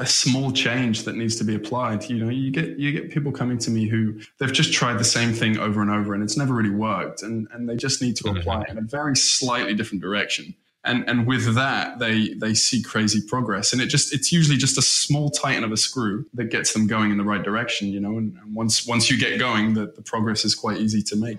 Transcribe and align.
a, 0.00 0.06
small 0.06 0.52
change 0.52 1.04
that 1.04 1.16
needs 1.16 1.36
to 1.36 1.44
be 1.44 1.54
applied. 1.54 2.08
You 2.08 2.18
know, 2.18 2.30
you 2.30 2.50
get 2.50 2.78
you 2.78 2.92
get 2.92 3.10
people 3.10 3.32
coming 3.32 3.58
to 3.58 3.70
me 3.70 3.86
who 3.86 4.20
they've 4.38 4.52
just 4.52 4.72
tried 4.72 4.98
the 4.98 5.04
same 5.04 5.32
thing 5.32 5.58
over 5.58 5.80
and 5.80 5.90
over 5.90 6.14
and 6.14 6.22
it's 6.22 6.36
never 6.36 6.54
really 6.54 6.70
worked, 6.70 7.22
and 7.22 7.48
and 7.52 7.68
they 7.68 7.76
just 7.76 8.02
need 8.02 8.16
to 8.16 8.24
mm-hmm. 8.24 8.38
apply 8.38 8.62
it 8.62 8.70
in 8.70 8.78
a 8.78 8.82
very 8.82 9.16
slightly 9.16 9.74
different 9.74 10.02
direction. 10.02 10.54
And 10.82 11.06
and 11.08 11.26
with 11.26 11.54
that, 11.54 11.98
they 11.98 12.34
they 12.34 12.54
see 12.54 12.82
crazy 12.82 13.20
progress, 13.26 13.72
and 13.72 13.82
it 13.82 13.86
just 13.86 14.14
it's 14.14 14.32
usually 14.32 14.56
just 14.56 14.78
a 14.78 14.82
small 14.82 15.30
tighten 15.30 15.62
of 15.62 15.72
a 15.72 15.76
screw 15.76 16.24
that 16.34 16.50
gets 16.50 16.72
them 16.72 16.86
going 16.86 17.10
in 17.10 17.18
the 17.18 17.24
right 17.24 17.42
direction. 17.42 17.88
You 17.88 18.00
know, 18.00 18.16
and, 18.16 18.36
and 18.38 18.54
once 18.54 18.86
once 18.86 19.10
you 19.10 19.18
get 19.18 19.38
going, 19.38 19.74
the, 19.74 19.92
the 19.94 20.02
progress 20.02 20.44
is 20.44 20.54
quite 20.54 20.78
easy 20.78 21.02
to 21.02 21.16
make. 21.16 21.38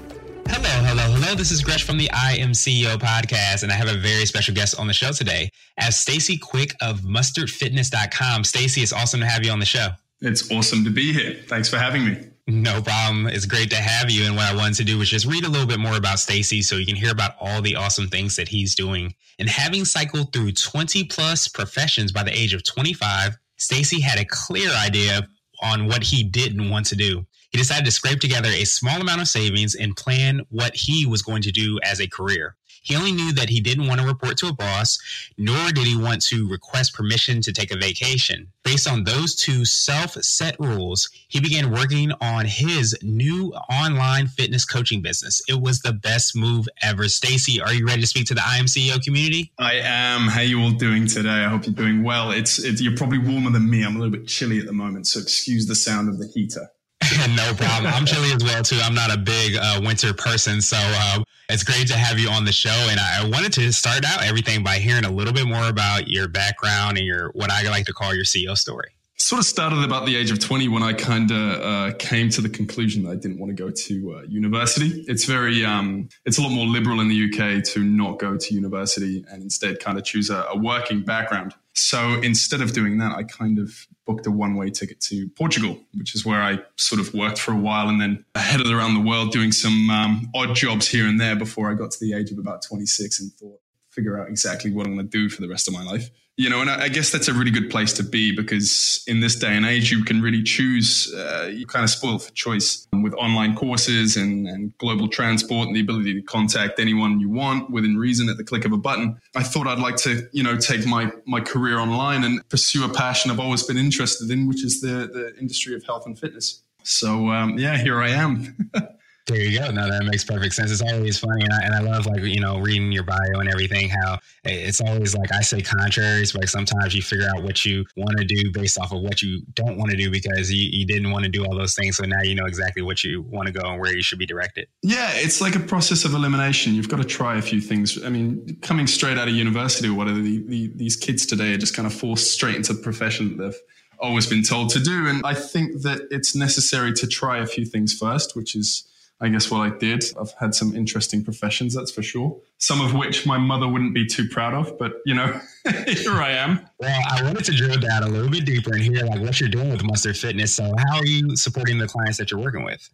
Hello, 0.53 0.67
hello, 0.85 1.03
hello. 1.13 1.33
This 1.33 1.49
is 1.49 1.63
Gresh 1.63 1.85
from 1.85 1.97
the 1.97 2.11
I 2.11 2.33
Am 2.33 2.51
CEO 2.51 2.97
podcast, 2.97 3.63
and 3.63 3.71
I 3.71 3.75
have 3.75 3.87
a 3.87 3.97
very 3.97 4.25
special 4.25 4.53
guest 4.53 4.77
on 4.77 4.85
the 4.85 4.91
show 4.91 5.13
today. 5.13 5.49
As 5.77 5.97
Stacy 5.97 6.37
Quick 6.37 6.75
of 6.81 6.99
mustardfitness.com. 6.99 8.43
Stacy, 8.43 8.81
it's 8.81 8.91
awesome 8.91 9.21
to 9.21 9.25
have 9.25 9.45
you 9.45 9.51
on 9.53 9.59
the 9.59 9.65
show. 9.65 9.91
It's 10.19 10.51
awesome 10.51 10.83
to 10.83 10.89
be 10.89 11.13
here. 11.13 11.37
Thanks 11.47 11.69
for 11.69 11.77
having 11.77 12.03
me. 12.03 12.17
No 12.47 12.81
problem. 12.81 13.27
It's 13.27 13.45
great 13.45 13.69
to 13.69 13.77
have 13.77 14.11
you. 14.11 14.25
And 14.25 14.35
what 14.35 14.43
I 14.43 14.53
wanted 14.53 14.75
to 14.75 14.83
do 14.83 14.97
was 14.97 15.09
just 15.09 15.25
read 15.25 15.45
a 15.45 15.49
little 15.49 15.65
bit 15.65 15.79
more 15.79 15.95
about 15.95 16.19
Stacy 16.19 16.61
so 16.61 16.75
you 16.75 16.85
can 16.85 16.97
hear 16.97 17.11
about 17.11 17.35
all 17.39 17.61
the 17.61 17.77
awesome 17.77 18.09
things 18.09 18.35
that 18.35 18.49
he's 18.49 18.75
doing. 18.75 19.15
And 19.39 19.47
having 19.47 19.85
cycled 19.85 20.33
through 20.33 20.51
20 20.51 21.05
plus 21.05 21.47
professions 21.47 22.11
by 22.11 22.23
the 22.23 22.37
age 22.37 22.53
of 22.53 22.65
25, 22.65 23.37
Stacy 23.55 24.01
had 24.01 24.19
a 24.19 24.25
clear 24.25 24.69
idea 24.71 25.29
on 25.61 25.87
what 25.87 26.03
he 26.03 26.23
didn't 26.23 26.69
want 26.69 26.85
to 26.87 26.95
do 26.95 27.25
he 27.51 27.57
decided 27.57 27.83
to 27.85 27.91
scrape 27.91 28.19
together 28.21 28.49
a 28.49 28.63
small 28.63 29.01
amount 29.01 29.19
of 29.19 29.27
savings 29.27 29.75
and 29.75 29.95
plan 29.95 30.41
what 30.49 30.73
he 30.73 31.05
was 31.05 31.21
going 31.21 31.41
to 31.41 31.51
do 31.51 31.79
as 31.83 31.99
a 31.99 32.07
career. 32.07 32.55
He 32.81 32.95
only 32.95 33.11
knew 33.11 33.31
that 33.33 33.49
he 33.49 33.61
didn't 33.61 33.87
want 33.87 34.01
to 34.01 34.07
report 34.07 34.37
to 34.37 34.47
a 34.47 34.53
boss, 34.53 34.97
nor 35.37 35.71
did 35.71 35.85
he 35.85 35.95
want 35.95 36.23
to 36.23 36.49
request 36.49 36.95
permission 36.95 37.41
to 37.41 37.53
take 37.53 37.71
a 37.71 37.77
vacation. 37.77 38.51
Based 38.63 38.87
on 38.87 39.03
those 39.03 39.35
two 39.35 39.65
self 39.65 40.13
set 40.23 40.59
rules, 40.59 41.09
he 41.27 41.39
began 41.39 41.71
working 41.71 42.11
on 42.19 42.45
his 42.45 42.97
new 43.03 43.53
online 43.69 44.27
fitness 44.27 44.65
coaching 44.65 45.01
business. 45.01 45.41
It 45.47 45.61
was 45.61 45.81
the 45.81 45.93
best 45.93 46.35
move 46.35 46.67
ever. 46.81 47.07
Stacy, 47.07 47.61
are 47.61 47.73
you 47.73 47.85
ready 47.85 48.01
to 48.01 48.07
speak 48.07 48.25
to 48.27 48.33
the 48.33 48.43
I 48.45 48.57
Am 48.57 48.65
CEO 48.65 49.01
community? 49.01 49.51
I 49.59 49.75
am. 49.75 50.27
How 50.27 50.41
you 50.41 50.59
all 50.61 50.71
doing 50.71 51.05
today? 51.05 51.29
I 51.29 51.49
hope 51.49 51.65
you're 51.65 51.75
doing 51.75 52.03
well. 52.03 52.31
It's, 52.31 52.57
it's 52.59 52.81
you're 52.81 52.97
probably 52.97 53.19
warmer 53.19 53.51
than 53.51 53.69
me. 53.69 53.83
I'm 53.83 53.95
a 53.95 53.99
little 53.99 54.11
bit 54.11 54.27
chilly 54.27 54.59
at 54.59 54.65
the 54.65 54.73
moment, 54.73 55.05
so 55.05 55.19
excuse 55.19 55.67
the 55.67 55.75
sound 55.75 56.09
of 56.09 56.17
the 56.17 56.27
heater. 56.27 56.67
no 57.35 57.53
problem. 57.53 57.93
I'm 57.93 58.05
chilly 58.05 58.31
as 58.31 58.43
well 58.43 58.63
too. 58.63 58.79
I'm 58.81 58.93
not 58.93 59.13
a 59.13 59.17
big 59.17 59.55
uh, 59.55 59.81
winter 59.83 60.13
person, 60.13 60.61
so 60.61 60.77
uh, 60.79 61.23
it's 61.51 61.63
great 61.63 61.87
to 61.87 61.97
have 61.97 62.17
you 62.17 62.29
on 62.29 62.45
the 62.45 62.51
show. 62.51 62.69
And 62.89 62.99
I, 62.99 63.27
wanted 63.27 63.53
to 63.53 63.71
start 63.71 64.05
out 64.05 64.23
everything 64.23 64.63
by 64.63 64.77
hearing 64.77 65.05
a 65.05 65.11
little 65.11 65.33
bit 65.33 65.45
more 65.45 65.67
about 65.67 66.07
your 66.07 66.27
background 66.27 66.97
and 66.97 67.05
your 67.05 67.29
what 67.33 67.51
I 67.51 67.63
like 67.69 67.85
to 67.85 67.93
call 67.93 68.15
your 68.15 68.23
CEO 68.23 68.57
story. 68.57 68.91
Sort 69.21 69.39
of 69.39 69.45
started 69.45 69.83
about 69.83 70.07
the 70.07 70.15
age 70.15 70.31
of 70.31 70.39
20 70.39 70.67
when 70.67 70.81
I 70.81 70.93
kind 70.93 71.29
of 71.29 71.61
uh, 71.61 71.95
came 71.99 72.31
to 72.31 72.41
the 72.41 72.49
conclusion 72.49 73.03
that 73.03 73.11
I 73.11 73.15
didn't 73.15 73.37
want 73.37 73.55
to 73.55 73.63
go 73.63 73.69
to 73.69 74.15
uh, 74.15 74.21
university. 74.23 75.05
It's 75.07 75.25
very, 75.25 75.63
um, 75.63 76.09
it's 76.25 76.39
a 76.39 76.41
lot 76.41 76.49
more 76.49 76.65
liberal 76.65 76.99
in 77.01 77.07
the 77.07 77.25
UK 77.25 77.63
to 77.65 77.83
not 77.83 78.17
go 78.17 78.35
to 78.35 78.53
university 78.53 79.23
and 79.29 79.43
instead 79.43 79.79
kind 79.79 79.99
of 79.99 80.05
choose 80.05 80.31
a, 80.31 80.47
a 80.49 80.57
working 80.57 81.01
background. 81.01 81.53
So 81.75 82.19
instead 82.21 82.61
of 82.61 82.73
doing 82.73 82.97
that, 82.97 83.15
I 83.15 83.21
kind 83.21 83.59
of 83.59 83.87
booked 84.07 84.25
a 84.25 84.31
one 84.31 84.55
way 84.55 84.71
ticket 84.71 84.99
to 85.01 85.29
Portugal, 85.37 85.79
which 85.93 86.15
is 86.15 86.25
where 86.25 86.41
I 86.41 86.57
sort 86.77 86.99
of 86.99 87.13
worked 87.13 87.37
for 87.37 87.51
a 87.51 87.57
while 87.57 87.89
and 87.89 88.01
then 88.01 88.25
headed 88.33 88.71
around 88.71 88.95
the 88.95 89.07
world 89.07 89.31
doing 89.31 89.51
some 89.51 89.91
um, 89.91 90.31
odd 90.33 90.55
jobs 90.55 90.87
here 90.87 91.05
and 91.05 91.21
there 91.21 91.35
before 91.35 91.69
I 91.69 91.75
got 91.75 91.91
to 91.91 91.99
the 92.01 92.15
age 92.15 92.31
of 92.31 92.39
about 92.39 92.63
26 92.63 93.21
and 93.21 93.31
thought, 93.33 93.59
figure 93.91 94.19
out 94.19 94.29
exactly 94.29 94.71
what 94.71 94.87
I'm 94.87 94.95
going 94.95 95.07
to 95.07 95.11
do 95.17 95.29
for 95.29 95.43
the 95.43 95.47
rest 95.47 95.67
of 95.67 95.75
my 95.75 95.83
life 95.83 96.09
you 96.37 96.49
know, 96.49 96.61
and 96.61 96.69
I, 96.69 96.87
guess 96.87 97.11
that's 97.11 97.27
a 97.27 97.33
really 97.33 97.51
good 97.51 97.69
place 97.69 97.93
to 97.93 98.03
be 98.03 98.35
because 98.35 99.03
in 99.05 99.19
this 99.19 99.35
day 99.35 99.55
and 99.55 99.65
age, 99.65 99.91
you 99.91 100.03
can 100.03 100.21
really 100.21 100.41
choose. 100.41 101.13
Uh, 101.13 101.49
you 101.51 101.67
kind 101.67 101.83
of 101.83 101.89
spoil 101.89 102.19
for 102.19 102.31
choice 102.31 102.87
with 102.93 103.13
online 103.15 103.55
courses 103.55 104.15
and, 104.15 104.47
and 104.47 104.75
global 104.77 105.07
transport 105.07 105.67
and 105.67 105.75
the 105.75 105.81
ability 105.81 106.13
to 106.13 106.21
contact 106.21 106.79
anyone 106.79 107.19
you 107.19 107.29
want 107.29 107.69
within 107.69 107.97
reason 107.97 108.29
at 108.29 108.37
the 108.37 108.43
click 108.43 108.65
of 108.65 108.71
a 108.71 108.77
button. 108.77 109.19
I 109.35 109.43
thought 109.43 109.67
I'd 109.67 109.79
like 109.79 109.97
to, 109.97 110.27
you 110.31 110.41
know, 110.41 110.57
take 110.57 110.85
my 110.85 111.11
my 111.27 111.41
career 111.41 111.79
online 111.79 112.23
and 112.23 112.47
pursue 112.49 112.85
a 112.85 112.89
passion 112.93 113.29
I've 113.29 113.39
always 113.39 113.63
been 113.63 113.77
interested 113.77 114.31
in, 114.31 114.47
which 114.47 114.63
is 114.63 114.81
the 114.81 115.09
the 115.11 115.35
industry 115.39 115.75
of 115.75 115.83
health 115.83 116.05
and 116.05 116.17
fitness. 116.17 116.63
So 116.83 117.29
um, 117.29 117.59
yeah, 117.59 117.77
here 117.77 118.01
I 118.01 118.09
am. 118.09 118.71
There 119.31 119.41
you 119.41 119.59
go. 119.59 119.71
No, 119.71 119.89
that 119.89 120.03
makes 120.03 120.25
perfect 120.25 120.53
sense. 120.53 120.71
It's 120.71 120.81
always 120.81 121.17
funny, 121.17 121.45
and 121.45 121.53
I, 121.53 121.61
and 121.61 121.73
I 121.73 121.79
love 121.79 122.05
like 122.05 122.21
you 122.21 122.41
know 122.41 122.59
reading 122.59 122.91
your 122.91 123.03
bio 123.03 123.39
and 123.39 123.47
everything. 123.47 123.87
How 123.87 124.19
it's 124.43 124.81
always 124.81 125.15
like 125.15 125.31
I 125.31 125.39
say 125.39 125.61
contraries, 125.61 126.35
like 126.35 126.49
sometimes 126.49 126.93
you 126.93 127.01
figure 127.01 127.29
out 127.33 127.41
what 127.41 127.63
you 127.63 127.85
want 127.95 128.17
to 128.17 128.25
do 128.25 128.51
based 128.51 128.77
off 128.77 128.91
of 128.91 129.01
what 129.01 129.21
you 129.21 129.41
don't 129.53 129.77
want 129.77 129.89
to 129.91 129.95
do 129.95 130.11
because 130.11 130.51
you, 130.51 130.69
you 130.69 130.85
didn't 130.85 131.11
want 131.11 131.23
to 131.23 131.31
do 131.31 131.45
all 131.45 131.55
those 131.55 131.75
things. 131.75 131.95
So 131.95 132.03
now 132.03 132.21
you 132.23 132.35
know 132.35 132.45
exactly 132.45 132.81
what 132.81 133.05
you 133.05 133.21
want 133.21 133.47
to 133.47 133.53
go 133.53 133.61
and 133.69 133.79
where 133.79 133.95
you 133.95 134.03
should 134.03 134.19
be 134.19 134.25
directed. 134.25 134.67
Yeah, 134.81 135.11
it's 135.13 135.39
like 135.39 135.55
a 135.55 135.61
process 135.61 136.03
of 136.03 136.13
elimination. 136.13 136.75
You've 136.75 136.89
got 136.89 136.97
to 136.97 137.05
try 137.05 137.37
a 137.37 137.41
few 137.41 137.61
things. 137.61 138.03
I 138.03 138.09
mean, 138.09 138.57
coming 138.61 138.85
straight 138.85 139.17
out 139.17 139.29
of 139.29 139.33
university 139.33 139.87
or 139.87 139.93
whatever, 139.93 140.19
the, 140.19 140.43
the, 140.45 140.73
these 140.75 140.97
kids 140.97 141.25
today 141.25 141.53
are 141.53 141.57
just 141.57 141.73
kind 141.73 141.85
of 141.85 141.93
forced 141.93 142.31
straight 142.33 142.57
into 142.57 142.73
the 142.73 142.81
profession 142.81 143.37
that 143.37 143.43
they've 143.43 143.61
always 143.97 144.27
been 144.27 144.43
told 144.43 144.71
to 144.71 144.79
do. 144.81 145.07
And 145.07 145.25
I 145.25 145.35
think 145.35 145.83
that 145.83 146.09
it's 146.11 146.35
necessary 146.35 146.91
to 146.93 147.07
try 147.07 147.37
a 147.37 147.45
few 147.45 147.63
things 147.63 147.93
first, 147.93 148.35
which 148.35 148.57
is 148.57 148.87
I 149.21 149.29
guess 149.29 149.51
what 149.51 149.59
I 149.59 149.69
did. 149.77 150.03
I've 150.19 150.33
had 150.39 150.55
some 150.55 150.75
interesting 150.75 151.23
professions, 151.23 151.75
that's 151.75 151.91
for 151.91 152.01
sure. 152.01 152.39
Some 152.57 152.81
of 152.81 152.95
which 152.95 153.27
my 153.27 153.37
mother 153.37 153.67
wouldn't 153.67 153.93
be 153.93 154.05
too 154.05 154.27
proud 154.27 154.55
of, 154.55 154.77
but 154.79 154.93
you 155.05 155.13
know, 155.13 155.39
here 155.87 156.13
I 156.13 156.31
am. 156.31 156.67
Well, 156.79 157.01
I 157.07 157.21
wanted 157.21 157.45
to 157.45 157.51
drill 157.51 157.77
down 157.77 158.03
a 158.03 158.07
little 158.07 158.31
bit 158.31 158.45
deeper 158.45 158.73
and 158.73 158.81
hear 158.81 159.05
like 159.05 159.21
what 159.21 159.39
you're 159.39 159.49
doing 159.49 159.69
with 159.69 159.83
Mustard 159.83 160.17
Fitness. 160.17 160.55
So, 160.55 160.63
how 160.63 160.97
are 160.97 161.05
you 161.05 161.35
supporting 161.35 161.77
the 161.77 161.87
clients 161.87 162.17
that 162.17 162.31
you're 162.31 162.39
working 162.39 162.63
with? 162.63 162.89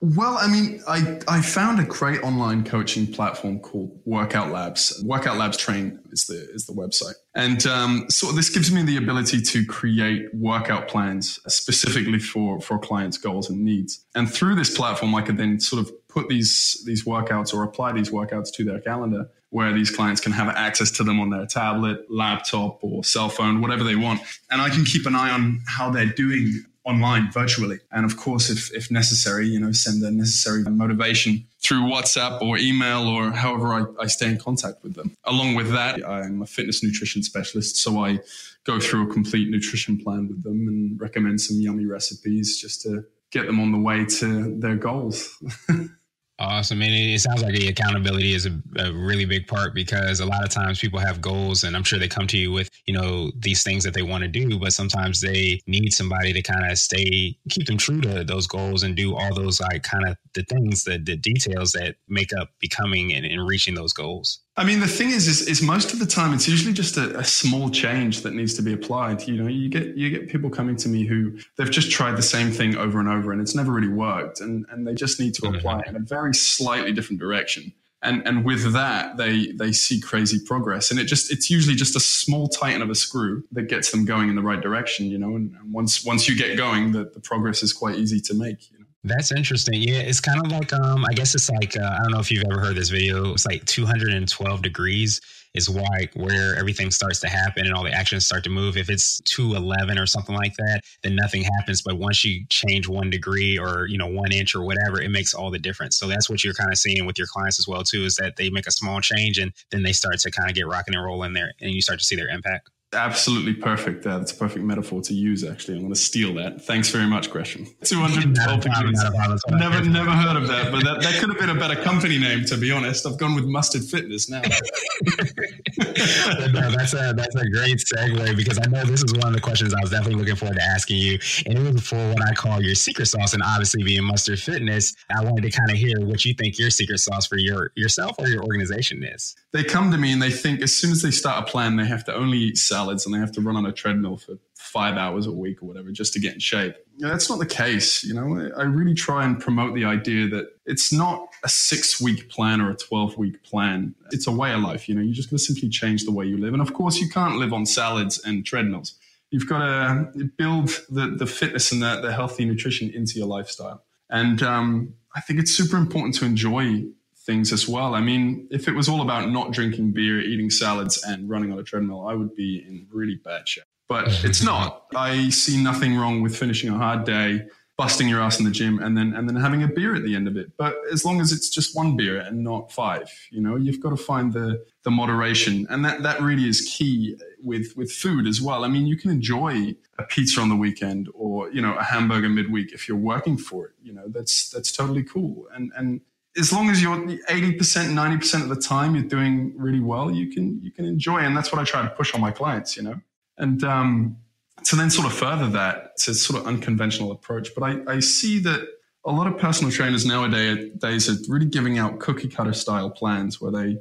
Well, 0.00 0.38
I 0.38 0.46
mean, 0.46 0.80
I, 0.86 1.18
I 1.26 1.42
found 1.42 1.80
a 1.80 1.84
great 1.84 2.22
online 2.22 2.62
coaching 2.62 3.04
platform 3.04 3.58
called 3.58 4.00
Workout 4.04 4.52
Labs. 4.52 5.02
Workout 5.04 5.38
Labs 5.38 5.56
Train 5.56 5.98
is 6.12 6.26
the 6.26 6.48
is 6.54 6.66
the 6.66 6.72
website, 6.72 7.14
and 7.34 7.66
um, 7.66 8.06
so 8.08 8.30
this 8.30 8.48
gives 8.48 8.70
me 8.70 8.84
the 8.84 8.96
ability 8.96 9.42
to 9.42 9.66
create 9.66 10.32
workout 10.32 10.86
plans 10.86 11.40
specifically 11.48 12.20
for 12.20 12.60
for 12.60 12.78
clients' 12.78 13.18
goals 13.18 13.50
and 13.50 13.64
needs. 13.64 14.04
And 14.14 14.32
through 14.32 14.54
this 14.54 14.76
platform, 14.76 15.16
I 15.16 15.22
could 15.22 15.36
then 15.36 15.58
sort 15.58 15.82
of 15.82 15.90
put 16.06 16.28
these 16.28 16.80
these 16.86 17.04
workouts 17.04 17.52
or 17.52 17.64
apply 17.64 17.90
these 17.90 18.10
workouts 18.10 18.52
to 18.54 18.64
their 18.64 18.78
calendar, 18.78 19.28
where 19.50 19.72
these 19.72 19.90
clients 19.90 20.20
can 20.20 20.30
have 20.30 20.48
access 20.48 20.92
to 20.92 21.02
them 21.02 21.18
on 21.18 21.30
their 21.30 21.46
tablet, 21.46 22.06
laptop, 22.08 22.78
or 22.84 23.02
cell 23.02 23.28
phone, 23.28 23.60
whatever 23.60 23.82
they 23.82 23.96
want, 23.96 24.20
and 24.48 24.62
I 24.62 24.70
can 24.70 24.84
keep 24.84 25.06
an 25.06 25.16
eye 25.16 25.30
on 25.30 25.60
how 25.66 25.90
they're 25.90 26.06
doing 26.06 26.64
online 26.88 27.30
virtually. 27.30 27.78
And 27.92 28.04
of 28.04 28.16
course, 28.16 28.48
if, 28.48 28.74
if 28.74 28.90
necessary, 28.90 29.46
you 29.46 29.60
know, 29.60 29.72
send 29.72 30.02
the 30.02 30.10
necessary 30.10 30.62
motivation 30.64 31.46
through 31.62 31.82
WhatsApp 31.82 32.40
or 32.40 32.56
email 32.56 33.06
or 33.06 33.30
however 33.30 33.74
I, 33.74 34.04
I 34.04 34.06
stay 34.06 34.30
in 34.30 34.38
contact 34.38 34.82
with 34.82 34.94
them. 34.94 35.14
Along 35.24 35.54
with 35.54 35.70
that, 35.72 36.04
I'm 36.06 36.40
a 36.40 36.46
fitness 36.46 36.82
nutrition 36.82 37.22
specialist. 37.22 37.76
So 37.76 38.02
I 38.02 38.20
go 38.64 38.80
through 38.80 39.10
a 39.10 39.12
complete 39.12 39.50
nutrition 39.50 39.98
plan 39.98 40.28
with 40.28 40.42
them 40.42 40.66
and 40.66 41.00
recommend 41.00 41.40
some 41.42 41.60
yummy 41.60 41.84
recipes 41.84 42.58
just 42.58 42.82
to 42.82 43.04
get 43.30 43.46
them 43.46 43.60
on 43.60 43.70
the 43.70 43.78
way 43.78 44.06
to 44.06 44.58
their 44.58 44.76
goals. 44.76 45.36
Awesome. 46.40 46.82
And 46.82 46.94
it 46.94 47.20
sounds 47.20 47.42
like 47.42 47.52
the 47.54 47.66
accountability 47.66 48.32
is 48.32 48.46
a, 48.46 48.52
a, 48.76 48.92
really 48.92 49.24
big 49.24 49.48
part 49.48 49.74
because 49.74 50.20
a 50.20 50.26
lot 50.26 50.44
of 50.44 50.50
times 50.50 50.78
people 50.78 51.00
have 51.00 51.20
goals 51.20 51.64
and 51.64 51.74
I'm 51.74 51.82
sure 51.82 51.98
they 51.98 52.06
come 52.06 52.28
to 52.28 52.38
you 52.38 52.52
with, 52.52 52.70
you 52.86 52.94
know, 52.94 53.32
these 53.36 53.64
things 53.64 53.82
that 53.82 53.92
they 53.92 54.02
want 54.02 54.22
to 54.22 54.28
do, 54.28 54.56
but 54.56 54.72
sometimes 54.72 55.20
they 55.20 55.60
need 55.66 55.92
somebody 55.92 56.32
to 56.32 56.40
kind 56.40 56.70
of 56.70 56.78
stay, 56.78 57.36
keep 57.50 57.66
them 57.66 57.76
true 57.76 58.00
to 58.02 58.22
those 58.22 58.46
goals 58.46 58.84
and 58.84 58.94
do 58.94 59.16
all 59.16 59.34
those 59.34 59.60
like 59.60 59.82
kind 59.82 60.06
of 60.06 60.16
the 60.34 60.44
things, 60.44 60.84
the, 60.84 60.98
the 60.98 61.16
details 61.16 61.72
that 61.72 61.96
make 62.08 62.32
up 62.32 62.50
becoming 62.60 63.12
and, 63.12 63.26
and 63.26 63.44
reaching 63.44 63.74
those 63.74 63.92
goals. 63.92 64.38
I 64.58 64.64
mean, 64.64 64.80
the 64.80 64.88
thing 64.88 65.10
is, 65.10 65.28
is, 65.28 65.46
is, 65.46 65.62
most 65.62 65.92
of 65.92 66.00
the 66.00 66.06
time 66.06 66.34
it's 66.34 66.48
usually 66.48 66.72
just 66.72 66.96
a, 66.96 67.16
a, 67.16 67.22
small 67.22 67.70
change 67.70 68.22
that 68.22 68.34
needs 68.34 68.54
to 68.54 68.62
be 68.62 68.72
applied. 68.72 69.22
You 69.22 69.36
know, 69.36 69.46
you 69.46 69.68
get 69.68 69.96
you 69.96 70.10
get 70.10 70.28
people 70.28 70.50
coming 70.50 70.74
to 70.78 70.88
me 70.88 71.06
who 71.06 71.38
they've 71.56 71.70
just 71.70 71.92
tried 71.92 72.16
the 72.16 72.22
same 72.22 72.50
thing 72.50 72.76
over 72.76 72.98
and 72.98 73.08
over, 73.08 73.30
and 73.30 73.40
it's 73.40 73.54
never 73.54 73.70
really 73.70 73.88
worked, 73.88 74.40
and 74.40 74.66
and 74.70 74.84
they 74.84 74.94
just 74.94 75.20
need 75.20 75.34
to 75.34 75.42
mm-hmm. 75.42 75.54
apply 75.54 75.80
it 75.80 75.86
in 75.86 75.94
a 75.94 76.00
very 76.00 76.34
slightly 76.34 76.92
different 76.92 77.20
direction. 77.20 77.72
and 78.02 78.26
and 78.26 78.44
with 78.44 78.72
that 78.72 79.16
they 79.16 79.52
they 79.52 79.70
see 79.70 80.00
crazy 80.00 80.38
progress 80.44 80.90
and 80.90 81.00
it 81.00 81.04
just 81.04 81.32
it's 81.32 81.50
usually 81.50 81.74
just 81.74 81.96
a 81.96 82.00
small 82.00 82.48
tighten 82.48 82.82
of 82.82 82.90
a 82.90 82.94
screw 82.94 83.42
that 83.50 83.68
gets 83.68 83.90
them 83.90 84.04
going 84.04 84.28
in 84.28 84.36
the 84.36 84.42
right 84.50 84.60
direction 84.60 85.06
you 85.06 85.18
know 85.18 85.34
and, 85.34 85.54
and 85.58 85.72
once 85.72 86.04
once 86.04 86.28
you 86.28 86.36
get 86.36 86.56
going 86.56 86.92
the, 86.92 87.04
the 87.14 87.20
progress 87.20 87.62
is 87.62 87.72
quite 87.72 87.96
easy 87.96 88.20
to 88.20 88.34
make 88.34 88.70
that's 89.04 89.32
interesting. 89.32 89.80
Yeah, 89.82 90.00
it's 90.00 90.20
kind 90.20 90.44
of 90.44 90.50
like 90.50 90.72
um, 90.72 91.04
I 91.04 91.12
guess 91.12 91.34
it's 91.34 91.48
like 91.50 91.76
uh, 91.76 91.96
I 91.98 92.02
don't 92.02 92.12
know 92.12 92.20
if 92.20 92.30
you've 92.30 92.44
ever 92.50 92.60
heard 92.60 92.76
this 92.76 92.90
video. 92.90 93.32
It's 93.32 93.46
like 93.46 93.64
212 93.64 94.62
degrees 94.62 95.20
is 95.54 95.70
why 95.70 96.08
where 96.14 96.56
everything 96.56 96.90
starts 96.90 97.20
to 97.20 97.28
happen 97.28 97.64
and 97.64 97.74
all 97.74 97.82
the 97.82 97.92
actions 97.92 98.26
start 98.26 98.44
to 98.44 98.50
move. 98.50 98.76
If 98.76 98.90
it's 98.90 99.20
211 99.22 99.98
or 99.98 100.06
something 100.06 100.34
like 100.34 100.54
that, 100.56 100.82
then 101.02 101.16
nothing 101.16 101.42
happens. 101.42 101.80
But 101.82 101.96
once 101.96 102.24
you 102.24 102.44
change 102.50 102.88
one 102.88 103.08
degree 103.08 103.58
or 103.58 103.86
you 103.86 103.98
know 103.98 104.06
one 104.06 104.32
inch 104.32 104.54
or 104.54 104.62
whatever, 104.62 105.00
it 105.00 105.10
makes 105.10 105.32
all 105.32 105.50
the 105.50 105.58
difference. 105.58 105.96
So 105.96 106.08
that's 106.08 106.28
what 106.28 106.42
you're 106.42 106.54
kind 106.54 106.72
of 106.72 106.78
seeing 106.78 107.06
with 107.06 107.18
your 107.18 107.28
clients 107.28 107.58
as 107.58 107.68
well 107.68 107.84
too. 107.84 108.04
Is 108.04 108.16
that 108.16 108.36
they 108.36 108.50
make 108.50 108.66
a 108.66 108.72
small 108.72 109.00
change 109.00 109.38
and 109.38 109.52
then 109.70 109.84
they 109.84 109.92
start 109.92 110.18
to 110.20 110.30
kind 110.30 110.50
of 110.50 110.56
get 110.56 110.66
rocking 110.66 110.94
and 110.94 111.04
rolling 111.04 111.34
there, 111.34 111.52
and 111.60 111.70
you 111.70 111.82
start 111.82 112.00
to 112.00 112.04
see 112.04 112.16
their 112.16 112.28
impact. 112.28 112.68
Absolutely 112.94 113.52
perfect. 113.52 114.06
Uh, 114.06 114.16
that's 114.16 114.32
a 114.32 114.34
perfect 114.34 114.64
metaphor 114.64 115.02
to 115.02 115.12
use. 115.12 115.44
Actually, 115.44 115.74
I'm 115.74 115.82
going 115.82 115.92
to 115.92 116.00
steal 116.00 116.32
that. 116.36 116.62
Thanks 116.62 116.88
very 116.88 117.06
much, 117.06 117.30
Gresham. 117.30 117.66
212 117.84 118.60
degrees. 118.62 119.04
Never, 119.50 119.84
never 119.84 120.10
heard 120.10 120.36
of 120.36 120.48
that, 120.48 120.72
but 120.72 120.82
that, 120.84 121.02
that 121.02 121.20
could 121.20 121.28
have 121.28 121.38
been 121.38 121.50
a 121.50 121.54
better 121.54 121.76
company 121.76 122.18
name. 122.18 122.46
To 122.46 122.56
be 122.56 122.72
honest, 122.72 123.04
I've 123.06 123.18
gone 123.18 123.34
with 123.34 123.44
Mustard 123.44 123.84
Fitness 123.84 124.30
now. 124.30 124.40
no, 125.78 126.70
that's 126.70 126.94
a 126.94 127.12
that's 127.14 127.34
a 127.36 127.46
great 127.50 127.76
segue 127.76 128.34
because 128.34 128.58
I 128.58 128.66
know 128.70 128.82
this 128.84 129.02
is 129.02 129.12
one 129.12 129.26
of 129.26 129.34
the 129.34 129.40
questions 129.42 129.74
I 129.74 129.80
was 129.82 129.90
definitely 129.90 130.20
looking 130.20 130.36
forward 130.36 130.56
to 130.56 130.62
asking 130.62 130.96
you, 130.96 131.18
and 131.44 131.58
it 131.58 131.72
was 131.74 131.86
for 131.86 132.08
what 132.08 132.22
I 132.22 132.32
call 132.32 132.62
your 132.62 132.74
secret 132.74 133.04
sauce, 133.04 133.34
and 133.34 133.42
obviously 133.42 133.82
being 133.82 134.04
Mustard 134.04 134.40
Fitness. 134.40 134.94
I 135.14 135.22
wanted 135.22 135.42
to 135.42 135.50
kind 135.50 135.70
of 135.70 135.76
hear 135.76 136.00
what 136.00 136.24
you 136.24 136.32
think 136.32 136.58
your 136.58 136.70
secret 136.70 137.00
sauce 137.00 137.26
for 137.26 137.36
your 137.36 137.70
yourself 137.76 138.16
or 138.18 138.28
your 138.28 138.42
organization 138.44 139.04
is. 139.04 139.36
They 139.52 139.62
come 139.62 139.90
to 139.90 139.98
me 139.98 140.12
and 140.12 140.22
they 140.22 140.30
think 140.30 140.62
as 140.62 140.74
soon 140.74 140.92
as 140.92 141.02
they 141.02 141.10
start 141.10 141.46
a 141.46 141.50
plan, 141.50 141.76
they 141.76 141.84
have 141.84 142.04
to 142.06 142.14
only 142.14 142.38
eat 142.38 142.56
salads 142.78 143.04
and 143.04 143.14
they 143.14 143.18
have 143.18 143.32
to 143.32 143.40
run 143.40 143.56
on 143.56 143.66
a 143.66 143.72
treadmill 143.72 144.16
for 144.16 144.38
five 144.54 144.96
hours 144.96 145.26
a 145.26 145.32
week 145.32 145.62
or 145.62 145.66
whatever 145.66 145.90
just 145.90 146.12
to 146.12 146.20
get 146.20 146.34
in 146.34 146.40
shape. 146.40 146.74
that's 146.98 147.28
not 147.28 147.38
the 147.38 147.46
case. 147.46 148.04
You 148.04 148.14
know, 148.14 148.50
I 148.56 148.62
really 148.62 148.94
try 148.94 149.24
and 149.24 149.40
promote 149.40 149.74
the 149.74 149.84
idea 149.84 150.28
that 150.28 150.46
it's 150.66 150.92
not 150.92 151.28
a 151.44 151.48
six 151.48 152.00
week 152.00 152.28
plan 152.28 152.60
or 152.60 152.70
a 152.70 152.76
12 152.76 153.18
week 153.18 153.42
plan. 153.42 153.94
It's 154.12 154.26
a 154.26 154.32
way 154.32 154.52
of 154.52 154.60
life. 154.60 154.88
You 154.88 154.94
know, 154.94 155.02
you're 155.02 155.14
just 155.14 155.30
going 155.30 155.38
to 155.38 155.44
simply 155.44 155.68
change 155.68 156.04
the 156.04 156.12
way 156.12 156.26
you 156.26 156.38
live. 156.38 156.52
And 156.52 156.62
of 156.62 156.72
course, 156.72 156.98
you 156.98 157.08
can't 157.08 157.36
live 157.36 157.52
on 157.52 157.66
salads 157.66 158.20
and 158.24 158.46
treadmills. 158.46 158.94
You've 159.30 159.48
got 159.48 159.58
to 159.58 160.24
build 160.36 160.68
the, 160.88 161.14
the 161.18 161.26
fitness 161.26 161.72
and 161.72 161.82
the, 161.82 162.00
the 162.00 162.12
healthy 162.12 162.44
nutrition 162.44 162.90
into 162.90 163.18
your 163.18 163.26
lifestyle. 163.26 163.82
And 164.08 164.42
um, 164.42 164.94
I 165.14 165.20
think 165.20 165.38
it's 165.38 165.50
super 165.50 165.76
important 165.76 166.14
to 166.16 166.24
enjoy 166.24 166.84
things 167.28 167.52
as 167.52 167.68
well. 167.68 167.94
I 167.94 168.00
mean, 168.00 168.48
if 168.50 168.66
it 168.68 168.74
was 168.74 168.88
all 168.88 169.02
about 169.02 169.30
not 169.30 169.52
drinking 169.52 169.92
beer, 169.92 170.18
eating 170.18 170.48
salads, 170.48 171.04
and 171.04 171.28
running 171.28 171.52
on 171.52 171.58
a 171.58 171.62
treadmill, 171.62 172.08
I 172.08 172.14
would 172.14 172.34
be 172.34 172.64
in 172.66 172.88
really 172.90 173.16
bad 173.16 173.46
shape. 173.46 173.64
But 173.86 174.06
it's 174.24 174.42
not. 174.42 174.86
I 174.96 175.28
see 175.28 175.62
nothing 175.62 175.96
wrong 175.96 176.22
with 176.22 176.34
finishing 176.34 176.70
a 176.70 176.78
hard 176.78 177.04
day, 177.04 177.42
busting 177.76 178.08
your 178.08 178.20
ass 178.22 178.38
in 178.38 178.46
the 178.46 178.50
gym, 178.50 178.78
and 178.78 178.96
then 178.96 179.12
and 179.12 179.28
then 179.28 179.36
having 179.36 179.62
a 179.62 179.68
beer 179.68 179.94
at 179.94 180.04
the 180.04 180.16
end 180.16 180.26
of 180.26 180.38
it. 180.38 180.52
But 180.56 180.74
as 180.90 181.04
long 181.04 181.20
as 181.20 181.30
it's 181.30 181.50
just 181.50 181.76
one 181.76 181.98
beer 181.98 182.18
and 182.18 182.42
not 182.42 182.72
five, 182.72 183.10
you 183.30 183.42
know, 183.42 183.56
you've 183.56 183.80
got 183.80 183.90
to 183.90 183.98
find 183.98 184.32
the 184.32 184.64
the 184.84 184.90
moderation, 184.90 185.66
and 185.68 185.84
that 185.84 186.02
that 186.02 186.22
really 186.22 186.48
is 186.48 186.62
key 186.62 187.14
with 187.42 187.76
with 187.76 187.92
food 187.92 188.26
as 188.26 188.40
well. 188.40 188.64
I 188.64 188.68
mean, 188.68 188.86
you 188.86 188.96
can 188.96 189.10
enjoy 189.10 189.74
a 189.98 190.04
pizza 190.04 190.40
on 190.40 190.48
the 190.48 190.56
weekend 190.56 191.10
or 191.12 191.50
you 191.52 191.60
know 191.60 191.74
a 191.74 191.84
hamburger 191.84 192.30
midweek 192.30 192.72
if 192.72 192.88
you're 192.88 192.96
working 192.96 193.36
for 193.36 193.66
it. 193.66 193.74
You 193.82 193.92
know, 193.92 194.08
that's 194.08 194.48
that's 194.48 194.72
totally 194.72 195.04
cool, 195.04 195.46
and 195.54 195.70
and 195.76 196.00
as 196.38 196.52
long 196.52 196.70
as 196.70 196.80
you're 196.80 196.96
80%, 196.96 197.18
90% 197.58 198.42
of 198.42 198.48
the 198.48 198.56
time 198.56 198.94
you're 198.94 199.04
doing 199.04 199.52
really 199.56 199.80
well, 199.80 200.10
you 200.10 200.30
can 200.30 200.60
you 200.62 200.70
can 200.70 200.84
enjoy. 200.84 201.18
And 201.18 201.36
that's 201.36 201.52
what 201.52 201.60
I 201.60 201.64
try 201.64 201.82
to 201.82 201.90
push 201.90 202.14
on 202.14 202.20
my 202.20 202.30
clients, 202.30 202.76
you 202.76 202.82
know. 202.82 203.00
And 203.36 203.62
um, 203.64 204.16
to 204.64 204.76
then 204.76 204.90
sort 204.90 205.06
of 205.06 205.12
further 205.12 205.48
that, 205.48 205.92
it's 205.94 206.08
a 206.08 206.14
sort 206.14 206.40
of 206.40 206.46
unconventional 206.46 207.12
approach. 207.12 207.54
But 207.54 207.64
I, 207.64 207.94
I 207.94 208.00
see 208.00 208.38
that 208.40 208.66
a 209.04 209.12
lot 209.12 209.26
of 209.26 209.38
personal 209.38 209.72
trainers 209.72 210.04
nowadays 210.04 211.08
are 211.08 211.32
really 211.32 211.46
giving 211.46 211.78
out 211.78 211.98
cookie 211.98 212.28
cutter 212.28 212.52
style 212.52 212.90
plans 212.90 213.40
where 213.40 213.50
they, 213.50 213.78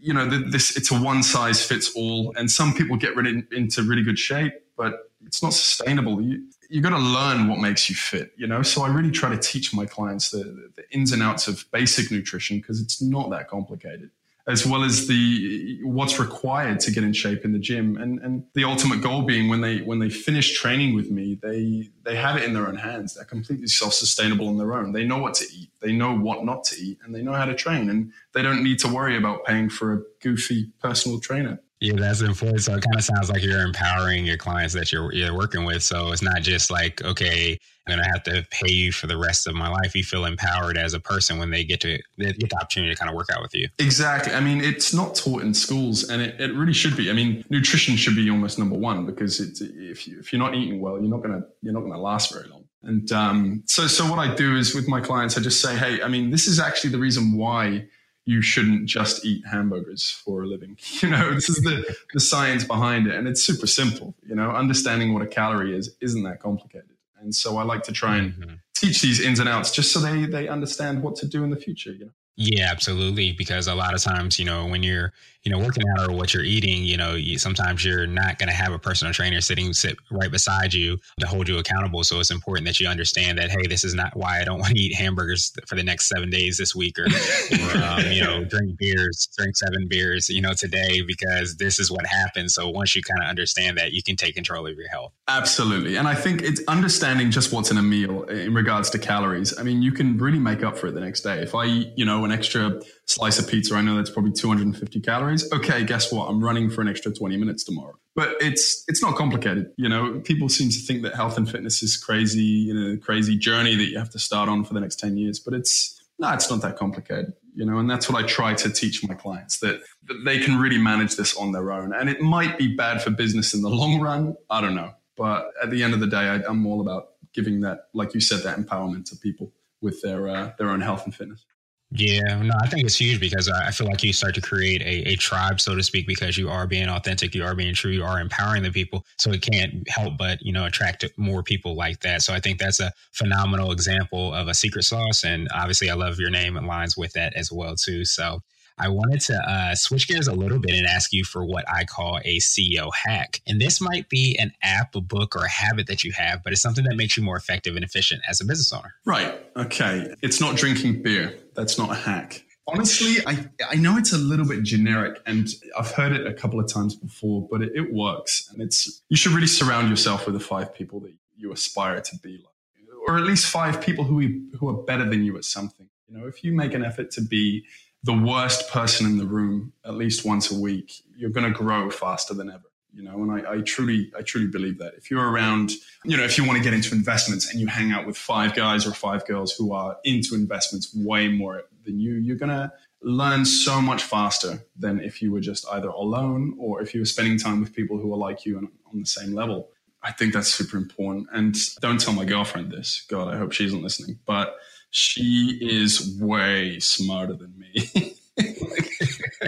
you 0.00 0.14
know, 0.14 0.26
this 0.26 0.76
it's 0.76 0.90
a 0.90 0.98
one 0.98 1.22
size 1.22 1.64
fits 1.64 1.92
all, 1.94 2.32
and 2.36 2.50
some 2.50 2.74
people 2.74 2.96
get 2.96 3.14
really 3.16 3.44
into 3.52 3.82
really 3.82 4.02
good 4.02 4.18
shape, 4.18 4.54
but 4.76 5.07
it's 5.26 5.42
not 5.42 5.52
sustainable. 5.52 6.20
You, 6.20 6.44
you 6.70 6.80
got 6.80 6.90
to 6.90 6.98
learn 6.98 7.48
what 7.48 7.58
makes 7.58 7.88
you 7.88 7.96
fit, 7.96 8.32
you 8.36 8.46
know? 8.46 8.62
So 8.62 8.82
I 8.82 8.88
really 8.88 9.10
try 9.10 9.30
to 9.30 9.38
teach 9.38 9.74
my 9.74 9.86
clients 9.86 10.30
the, 10.30 10.70
the 10.76 10.84
ins 10.90 11.12
and 11.12 11.22
outs 11.22 11.48
of 11.48 11.64
basic 11.72 12.10
nutrition 12.10 12.58
because 12.58 12.80
it's 12.80 13.00
not 13.00 13.30
that 13.30 13.48
complicated, 13.48 14.10
as 14.46 14.66
well 14.66 14.84
as 14.84 15.06
the 15.06 15.80
what's 15.82 16.18
required 16.18 16.80
to 16.80 16.90
get 16.90 17.04
in 17.04 17.12
shape 17.12 17.44
in 17.44 17.52
the 17.52 17.58
gym. 17.58 17.96
And, 17.96 18.20
and 18.20 18.44
the 18.54 18.64
ultimate 18.64 19.02
goal 19.02 19.22
being 19.22 19.48
when 19.48 19.60
they, 19.60 19.78
when 19.78 19.98
they 19.98 20.10
finish 20.10 20.58
training 20.58 20.94
with 20.94 21.10
me, 21.10 21.38
they, 21.42 21.88
they 22.04 22.16
have 22.16 22.36
it 22.36 22.44
in 22.44 22.52
their 22.52 22.68
own 22.68 22.76
hands. 22.76 23.14
They're 23.14 23.24
completely 23.24 23.68
self-sustainable 23.68 24.46
on 24.46 24.58
their 24.58 24.74
own. 24.74 24.92
They 24.92 25.04
know 25.04 25.18
what 25.18 25.34
to 25.34 25.46
eat. 25.54 25.70
They 25.80 25.92
know 25.92 26.16
what 26.16 26.44
not 26.44 26.64
to 26.64 26.76
eat 26.80 26.98
and 27.02 27.14
they 27.14 27.22
know 27.22 27.32
how 27.32 27.46
to 27.46 27.54
train 27.54 27.88
and 27.88 28.12
they 28.34 28.42
don't 28.42 28.62
need 28.62 28.78
to 28.80 28.88
worry 28.88 29.16
about 29.16 29.44
paying 29.44 29.70
for 29.70 29.94
a 29.94 30.02
goofy 30.20 30.70
personal 30.80 31.18
trainer. 31.18 31.60
Yeah, 31.80 31.94
that's 31.96 32.22
important. 32.22 32.62
So 32.62 32.74
it 32.74 32.82
kind 32.82 32.96
of 32.96 33.04
sounds 33.04 33.30
like 33.30 33.42
you're 33.42 33.60
empowering 33.60 34.26
your 34.26 34.36
clients 34.36 34.74
that 34.74 34.90
you're 34.90 35.12
you're 35.12 35.36
working 35.36 35.64
with. 35.64 35.82
So 35.82 36.10
it's 36.10 36.22
not 36.22 36.42
just 36.42 36.70
like, 36.70 37.02
okay, 37.04 37.56
I'm 37.86 37.96
gonna 37.96 38.08
have 38.08 38.24
to 38.24 38.44
pay 38.50 38.72
you 38.72 38.90
for 38.90 39.06
the 39.06 39.16
rest 39.16 39.46
of 39.46 39.54
my 39.54 39.68
life. 39.68 39.94
You 39.94 40.02
feel 40.02 40.24
empowered 40.24 40.76
as 40.76 40.94
a 40.94 41.00
person 41.00 41.38
when 41.38 41.50
they 41.50 41.64
get 41.64 41.80
to 41.82 41.98
they 42.18 42.32
get 42.32 42.50
the 42.50 42.56
opportunity 42.56 42.92
to 42.92 42.98
kind 42.98 43.08
of 43.08 43.16
work 43.16 43.28
out 43.32 43.42
with 43.42 43.54
you. 43.54 43.68
Exactly. 43.78 44.34
I 44.34 44.40
mean, 44.40 44.60
it's 44.60 44.92
not 44.92 45.14
taught 45.14 45.42
in 45.42 45.54
schools, 45.54 46.08
and 46.10 46.20
it, 46.20 46.40
it 46.40 46.52
really 46.54 46.72
should 46.72 46.96
be. 46.96 47.10
I 47.10 47.12
mean, 47.12 47.44
nutrition 47.48 47.94
should 47.96 48.16
be 48.16 48.28
almost 48.28 48.58
number 48.58 48.76
one 48.76 49.06
because 49.06 49.38
it's, 49.38 49.60
if 49.60 50.08
you 50.08 50.18
if 50.18 50.32
you're 50.32 50.40
not 50.40 50.54
eating 50.54 50.80
well, 50.80 50.94
you're 50.94 51.10
not 51.10 51.22
gonna 51.22 51.42
you're 51.62 51.74
not 51.74 51.82
gonna 51.82 52.00
last 52.00 52.32
very 52.32 52.48
long. 52.48 52.64
And 52.82 53.10
um, 53.12 53.62
so 53.66 53.86
so 53.86 54.04
what 54.10 54.18
I 54.18 54.34
do 54.34 54.56
is 54.56 54.74
with 54.74 54.88
my 54.88 55.00
clients, 55.00 55.38
I 55.38 55.42
just 55.42 55.60
say, 55.60 55.76
hey, 55.76 56.02
I 56.02 56.08
mean, 56.08 56.30
this 56.30 56.48
is 56.48 56.58
actually 56.58 56.90
the 56.90 56.98
reason 56.98 57.36
why 57.36 57.86
you 58.28 58.42
shouldn't 58.42 58.84
just 58.84 59.24
eat 59.24 59.42
hamburgers 59.50 60.10
for 60.10 60.42
a 60.42 60.46
living. 60.46 60.76
You 61.00 61.10
know, 61.10 61.32
this 61.32 61.48
is 61.48 61.62
the, 61.62 61.96
the 62.12 62.20
science 62.20 62.64
behind 62.64 63.06
it. 63.06 63.14
And 63.14 63.26
it's 63.26 63.42
super 63.42 63.66
simple. 63.66 64.14
You 64.26 64.34
know, 64.34 64.50
understanding 64.50 65.14
what 65.14 65.22
a 65.22 65.26
calorie 65.26 65.74
is 65.74 65.96
isn't 66.00 66.22
that 66.24 66.40
complicated. 66.40 66.90
And 67.20 67.34
so 67.34 67.56
I 67.56 67.62
like 67.62 67.84
to 67.84 67.92
try 67.92 68.16
and 68.16 68.32
mm-hmm. 68.32 68.54
teach 68.74 69.00
these 69.00 69.20
ins 69.20 69.38
and 69.38 69.48
outs 69.48 69.70
just 69.70 69.92
so 69.92 70.00
they, 70.00 70.26
they 70.26 70.46
understand 70.48 71.02
what 71.02 71.16
to 71.16 71.26
do 71.26 71.42
in 71.42 71.50
the 71.50 71.56
future, 71.56 71.92
you 71.92 72.06
know. 72.06 72.10
Yeah, 72.40 72.68
absolutely. 72.70 73.32
Because 73.32 73.66
a 73.66 73.74
lot 73.74 73.94
of 73.94 74.02
times, 74.02 74.38
you 74.38 74.44
know, 74.44 74.64
when 74.64 74.84
you're, 74.84 75.12
you 75.42 75.50
know, 75.50 75.58
working 75.58 75.82
out 75.98 76.08
or 76.08 76.14
what 76.14 76.34
you're 76.34 76.44
eating, 76.44 76.84
you 76.84 76.96
know, 76.96 77.14
you, 77.14 77.36
sometimes 77.36 77.84
you're 77.84 78.06
not 78.06 78.38
going 78.38 78.48
to 78.48 78.54
have 78.54 78.72
a 78.72 78.78
personal 78.78 79.12
trainer 79.12 79.40
sitting 79.40 79.72
sit 79.72 79.96
right 80.10 80.30
beside 80.30 80.72
you 80.72 80.98
to 81.18 81.26
hold 81.26 81.48
you 81.48 81.58
accountable. 81.58 82.04
So 82.04 82.20
it's 82.20 82.30
important 82.30 82.66
that 82.66 82.78
you 82.78 82.86
understand 82.86 83.38
that, 83.38 83.50
hey, 83.50 83.66
this 83.66 83.82
is 83.82 83.94
not 83.94 84.16
why 84.16 84.40
I 84.40 84.44
don't 84.44 84.58
want 84.60 84.74
to 84.74 84.80
eat 84.80 84.94
hamburgers 84.94 85.52
for 85.66 85.74
the 85.74 85.82
next 85.82 86.08
seven 86.08 86.30
days 86.30 86.58
this 86.58 86.76
week, 86.76 86.96
or, 87.00 87.06
or 87.06 87.82
um, 87.82 88.12
you 88.12 88.22
know, 88.22 88.44
drink 88.48 88.78
beers, 88.78 89.28
drink 89.36 89.56
seven 89.56 89.88
beers, 89.88 90.28
you 90.28 90.40
know, 90.40 90.52
today 90.52 91.00
because 91.02 91.56
this 91.56 91.80
is 91.80 91.90
what 91.90 92.06
happens. 92.06 92.54
So 92.54 92.68
once 92.68 92.94
you 92.94 93.02
kind 93.02 93.22
of 93.22 93.28
understand 93.28 93.78
that, 93.78 93.92
you 93.92 94.02
can 94.02 94.14
take 94.14 94.36
control 94.36 94.66
of 94.66 94.76
your 94.76 94.88
health. 94.88 95.12
Absolutely, 95.26 95.96
and 95.96 96.06
I 96.06 96.14
think 96.14 96.42
it's 96.42 96.60
understanding 96.68 97.32
just 97.32 97.52
what's 97.52 97.70
in 97.70 97.78
a 97.78 97.82
meal 97.82 98.22
in 98.24 98.54
regards 98.54 98.90
to 98.90 98.98
calories. 98.98 99.58
I 99.58 99.64
mean, 99.64 99.82
you 99.82 99.90
can 99.90 100.18
really 100.18 100.38
make 100.38 100.62
up 100.62 100.78
for 100.78 100.86
it 100.88 100.92
the 100.92 101.00
next 101.00 101.22
day. 101.22 101.40
If 101.40 101.54
I 101.54 101.64
eat, 101.64 101.92
you 101.96 102.04
know, 102.04 102.27
an 102.30 102.36
extra 102.36 102.80
slice 103.06 103.38
of 103.38 103.48
pizza, 103.48 103.74
I 103.74 103.82
know 103.82 103.96
that's 103.96 104.10
probably 104.10 104.32
250 104.32 105.00
calories. 105.00 105.50
Okay, 105.52 105.84
guess 105.84 106.12
what? 106.12 106.28
I'm 106.28 106.42
running 106.42 106.70
for 106.70 106.80
an 106.80 106.88
extra 106.88 107.12
20 107.12 107.36
minutes 107.36 107.64
tomorrow. 107.64 107.94
But 108.14 108.34
it's 108.40 108.84
it's 108.88 109.02
not 109.02 109.16
complicated. 109.16 109.70
You 109.76 109.88
know, 109.88 110.20
people 110.20 110.48
seem 110.48 110.70
to 110.70 110.78
think 110.78 111.02
that 111.02 111.14
health 111.14 111.36
and 111.36 111.48
fitness 111.48 111.82
is 111.82 111.96
crazy, 111.96 112.42
you 112.42 112.74
know, 112.74 112.96
crazy 112.98 113.36
journey 113.36 113.76
that 113.76 113.84
you 113.84 113.98
have 113.98 114.10
to 114.10 114.18
start 114.18 114.48
on 114.48 114.64
for 114.64 114.74
the 114.74 114.80
next 114.80 114.96
10 114.96 115.16
years. 115.16 115.38
But 115.38 115.54
it's 115.54 116.02
no, 116.18 116.32
it's 116.32 116.50
not 116.50 116.62
that 116.62 116.76
complicated. 116.76 117.32
You 117.54 117.64
know, 117.64 117.78
and 117.78 117.90
that's 117.90 118.08
what 118.08 118.22
I 118.22 118.26
try 118.26 118.54
to 118.54 118.70
teach 118.70 119.06
my 119.06 119.14
clients 119.14 119.58
that, 119.60 119.80
that 120.06 120.22
they 120.24 120.38
can 120.38 120.60
really 120.60 120.78
manage 120.78 121.16
this 121.16 121.36
on 121.36 121.50
their 121.50 121.72
own. 121.72 121.92
And 121.92 122.08
it 122.08 122.20
might 122.20 122.56
be 122.56 122.76
bad 122.76 123.02
for 123.02 123.10
business 123.10 123.52
in 123.52 123.62
the 123.62 123.68
long 123.68 124.00
run. 124.00 124.36
I 124.48 124.60
don't 124.60 124.76
know. 124.76 124.92
But 125.16 125.50
at 125.60 125.70
the 125.70 125.82
end 125.82 125.92
of 125.94 126.00
the 126.00 126.06
day, 126.06 126.16
I, 126.16 126.36
I'm 126.48 126.64
all 126.66 126.80
about 126.80 127.08
giving 127.34 127.60
that, 127.62 127.88
like 127.94 128.14
you 128.14 128.20
said, 128.20 128.42
that 128.44 128.58
empowerment 128.58 129.06
to 129.06 129.16
people 129.16 129.52
with 129.80 130.00
their 130.02 130.28
uh, 130.28 130.52
their 130.58 130.70
own 130.70 130.80
health 130.80 131.04
and 131.04 131.14
fitness. 131.14 131.44
Yeah, 131.90 132.42
no, 132.42 132.54
I 132.62 132.66
think 132.66 132.84
it's 132.84 133.00
huge 133.00 133.18
because 133.18 133.48
I 133.48 133.70
feel 133.70 133.86
like 133.86 134.02
you 134.02 134.12
start 134.12 134.34
to 134.34 134.42
create 134.42 134.82
a, 134.82 135.12
a 135.12 135.16
tribe, 135.16 135.58
so 135.58 135.74
to 135.74 135.82
speak, 135.82 136.06
because 136.06 136.36
you 136.36 136.50
are 136.50 136.66
being 136.66 136.88
authentic, 136.88 137.34
you 137.34 137.44
are 137.44 137.54
being 137.54 137.74
true, 137.74 137.90
you 137.90 138.04
are 138.04 138.20
empowering 138.20 138.62
the 138.62 138.70
people. 138.70 139.06
So 139.16 139.30
it 139.30 139.40
can't 139.40 139.88
help 139.88 140.18
but, 140.18 140.38
you 140.42 140.52
know, 140.52 140.66
attract 140.66 141.04
more 141.16 141.42
people 141.42 141.74
like 141.74 142.00
that. 142.00 142.22
So 142.22 142.34
I 142.34 142.40
think 142.40 142.58
that's 142.58 142.80
a 142.80 142.92
phenomenal 143.12 143.72
example 143.72 144.34
of 144.34 144.48
a 144.48 144.54
secret 144.54 144.82
sauce. 144.82 145.24
And 145.24 145.48
obviously, 145.54 145.88
I 145.88 145.94
love 145.94 146.18
your 146.18 146.30
name 146.30 146.54
aligns 146.54 146.96
with 146.96 147.14
that 147.14 147.34
as 147.34 147.50
well, 147.50 147.74
too. 147.74 148.04
So 148.04 148.42
I 148.80 148.88
wanted 148.88 149.20
to 149.22 149.34
uh, 149.34 149.74
switch 149.74 150.06
gears 150.06 150.28
a 150.28 150.32
little 150.32 150.58
bit 150.58 150.74
and 150.74 150.86
ask 150.86 151.12
you 151.12 151.24
for 151.24 151.44
what 151.44 151.64
I 151.68 151.84
call 151.84 152.20
a 152.24 152.38
CEO 152.38 152.90
hack. 152.94 153.40
And 153.46 153.60
this 153.60 153.80
might 153.80 154.08
be 154.08 154.36
an 154.38 154.52
app, 154.62 154.94
a 154.94 155.00
book, 155.00 155.34
or 155.34 155.44
a 155.44 155.50
habit 155.50 155.86
that 155.88 156.04
you 156.04 156.12
have, 156.12 156.44
but 156.44 156.52
it's 156.52 156.62
something 156.62 156.84
that 156.84 156.96
makes 156.96 157.16
you 157.16 157.22
more 157.22 157.36
effective 157.36 157.74
and 157.74 157.84
efficient 157.84 158.22
as 158.28 158.40
a 158.40 158.44
business 158.44 158.72
owner. 158.72 158.94
Right. 159.04 159.40
Okay. 159.56 160.14
It's 160.22 160.40
not 160.40 160.56
drinking 160.56 161.02
beer. 161.02 161.36
That's 161.58 161.76
not 161.76 161.90
a 161.90 161.94
hack. 161.94 162.44
Honestly, 162.68 163.16
I, 163.26 163.48
I 163.68 163.74
know 163.74 163.98
it's 163.98 164.12
a 164.12 164.16
little 164.16 164.46
bit 164.46 164.62
generic 164.62 165.20
and 165.26 165.48
I've 165.76 165.90
heard 165.90 166.12
it 166.12 166.24
a 166.24 166.32
couple 166.32 166.60
of 166.60 166.72
times 166.72 166.94
before, 166.94 167.48
but 167.50 167.62
it, 167.62 167.72
it 167.74 167.92
works. 167.92 168.48
And 168.52 168.62
it's, 168.62 169.02
you 169.08 169.16
should 169.16 169.32
really 169.32 169.48
surround 169.48 169.90
yourself 169.90 170.24
with 170.24 170.34
the 170.34 170.40
five 170.40 170.72
people 170.72 171.00
that 171.00 171.14
you 171.36 171.52
aspire 171.52 172.00
to 172.00 172.16
be 172.18 172.34
like, 172.34 172.88
or 173.08 173.18
at 173.18 173.24
least 173.24 173.46
five 173.46 173.80
people 173.80 174.04
who, 174.04 174.40
who 174.56 174.68
are 174.68 174.84
better 174.84 175.04
than 175.04 175.24
you 175.24 175.36
at 175.36 175.44
something. 175.44 175.88
You 176.06 176.16
know, 176.16 176.28
if 176.28 176.44
you 176.44 176.52
make 176.52 176.74
an 176.74 176.84
effort 176.84 177.10
to 177.12 177.22
be 177.22 177.64
the 178.04 178.14
worst 178.16 178.70
person 178.70 179.04
in 179.04 179.18
the 179.18 179.26
room 179.26 179.72
at 179.84 179.94
least 179.94 180.24
once 180.24 180.52
a 180.52 180.60
week, 180.60 180.92
you're 181.16 181.30
going 181.30 181.52
to 181.52 181.58
grow 181.58 181.90
faster 181.90 182.34
than 182.34 182.50
ever 182.50 182.70
you 182.98 183.04
know 183.04 183.22
and 183.22 183.30
I, 183.30 183.52
I, 183.52 183.60
truly 183.60 184.10
i 184.18 184.22
truly 184.22 184.48
believe 184.48 184.78
that. 184.78 184.94
If 184.96 185.10
you're 185.10 185.30
around 185.30 185.70
you 186.04 186.16
know 186.16 186.24
if 186.24 186.36
you 186.36 186.44
want 186.44 186.58
to 186.58 186.64
get 186.64 186.74
into 186.74 186.94
investments 186.94 187.50
and 187.50 187.60
you 187.60 187.68
hang 187.68 187.92
out 187.92 188.06
with 188.06 188.16
five 188.16 188.54
guys 188.54 188.86
or 188.86 188.92
five 188.92 189.26
girls 189.26 189.52
who 189.52 189.72
are 189.72 189.96
into 190.04 190.34
investments 190.34 190.94
way 190.94 191.28
more 191.28 191.62
than 191.84 192.00
you 192.00 192.14
you're 192.14 192.36
to 192.36 192.72
learn 193.02 193.44
so 193.44 193.80
much 193.80 194.02
faster 194.02 194.64
than 194.76 195.00
if 195.00 195.22
you 195.22 195.30
were 195.30 195.40
just 195.40 195.64
either 195.72 195.88
alone 195.88 196.56
or 196.58 196.82
if 196.82 196.94
you 196.94 197.00
were 197.00 197.06
spending 197.06 197.38
time 197.38 197.60
with 197.60 197.72
people 197.72 197.98
who 197.98 198.12
are 198.12 198.16
like 198.16 198.44
you 198.44 198.58
and 198.58 198.68
on 198.92 198.98
the 199.00 199.06
same 199.06 199.32
level. 199.32 199.68
I 200.02 200.12
think 200.12 200.32
that's 200.32 200.48
super 200.48 200.76
important. 200.76 201.28
And 201.32 201.54
don't 201.80 202.00
tell 202.00 202.14
my 202.14 202.24
girlfriend 202.24 202.72
this. 202.72 203.04
God 203.08 203.32
i 203.32 203.36
hope 203.36 203.52
she 203.52 203.66
isn't 203.66 203.82
listening. 203.82 204.18
But 204.26 204.56
she 204.90 205.58
is 205.60 206.18
way 206.20 206.80
smarter 206.80 207.34
than 207.34 207.54
me 207.58 208.14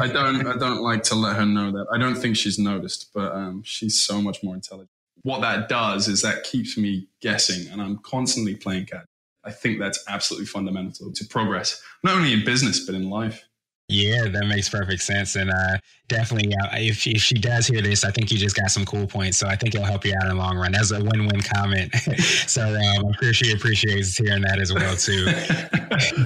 I 0.01 0.09
don't 0.09 0.47
I 0.47 0.57
don't 0.57 0.83
like 0.83 1.03
to 1.05 1.15
let 1.15 1.37
her 1.37 1.47
know 1.47 1.71
that. 1.73 1.87
I 1.93 1.99
don't 1.99 2.15
think 2.15 2.37
she's 2.37 2.59
noticed, 2.59 3.11
but 3.15 3.33
um, 3.33 3.63
she's 3.65 4.01
so 4.01 4.21
much 4.21 4.43
more 4.43 4.55
intelligent. 4.55 4.91
What 5.23 5.41
that 5.43 5.69
does 5.69 6.09
is 6.09 6.23
that 6.23 6.45
keeps 6.45 6.79
me 6.79 7.09
guessing, 7.21 7.71
and 7.71 7.81
I'm 7.81 7.99
constantly 7.99 8.55
playing 8.55 8.87
catch. 8.87 9.07
I 9.45 9.51
think 9.51 9.79
that's 9.79 10.03
absolutely 10.09 10.47
fundamental 10.47 11.13
to 11.13 11.25
progress, 11.27 11.83
not 12.05 12.17
only 12.17 12.33
in 12.33 12.45
business 12.45 12.85
but 12.85 12.95
in 12.95 13.09
life. 13.09 13.45
Yeah, 13.91 14.29
that 14.29 14.47
makes 14.47 14.69
perfect 14.69 15.03
sense. 15.03 15.35
And 15.35 15.51
uh, 15.51 15.79
definitely, 16.07 16.55
uh, 16.55 16.69
if, 16.75 17.05
if 17.09 17.21
she 17.21 17.35
does 17.35 17.67
hear 17.67 17.83
this, 17.83 18.05
I 18.05 18.13
think 18.13 18.31
you 18.31 18.39
just 18.39 18.55
got 18.55 18.71
some 18.71 18.85
cool 18.85 19.05
points. 19.05 19.39
So 19.39 19.49
I 19.49 19.57
think 19.57 19.75
it'll 19.75 19.85
help 19.85 20.05
you 20.05 20.15
out 20.15 20.23
in 20.23 20.29
the 20.29 20.35
long 20.37 20.57
run. 20.57 20.71
That's 20.71 20.93
a 20.93 21.01
win 21.03 21.27
win 21.27 21.41
comment. 21.41 21.93
so 22.47 22.63
um, 22.63 23.07
I'm 23.07 23.13
sure 23.21 23.33
she 23.33 23.51
appreciates 23.51 24.17
hearing 24.17 24.43
that 24.43 24.61
as 24.61 24.73
well, 24.73 24.95
too. 24.95 25.27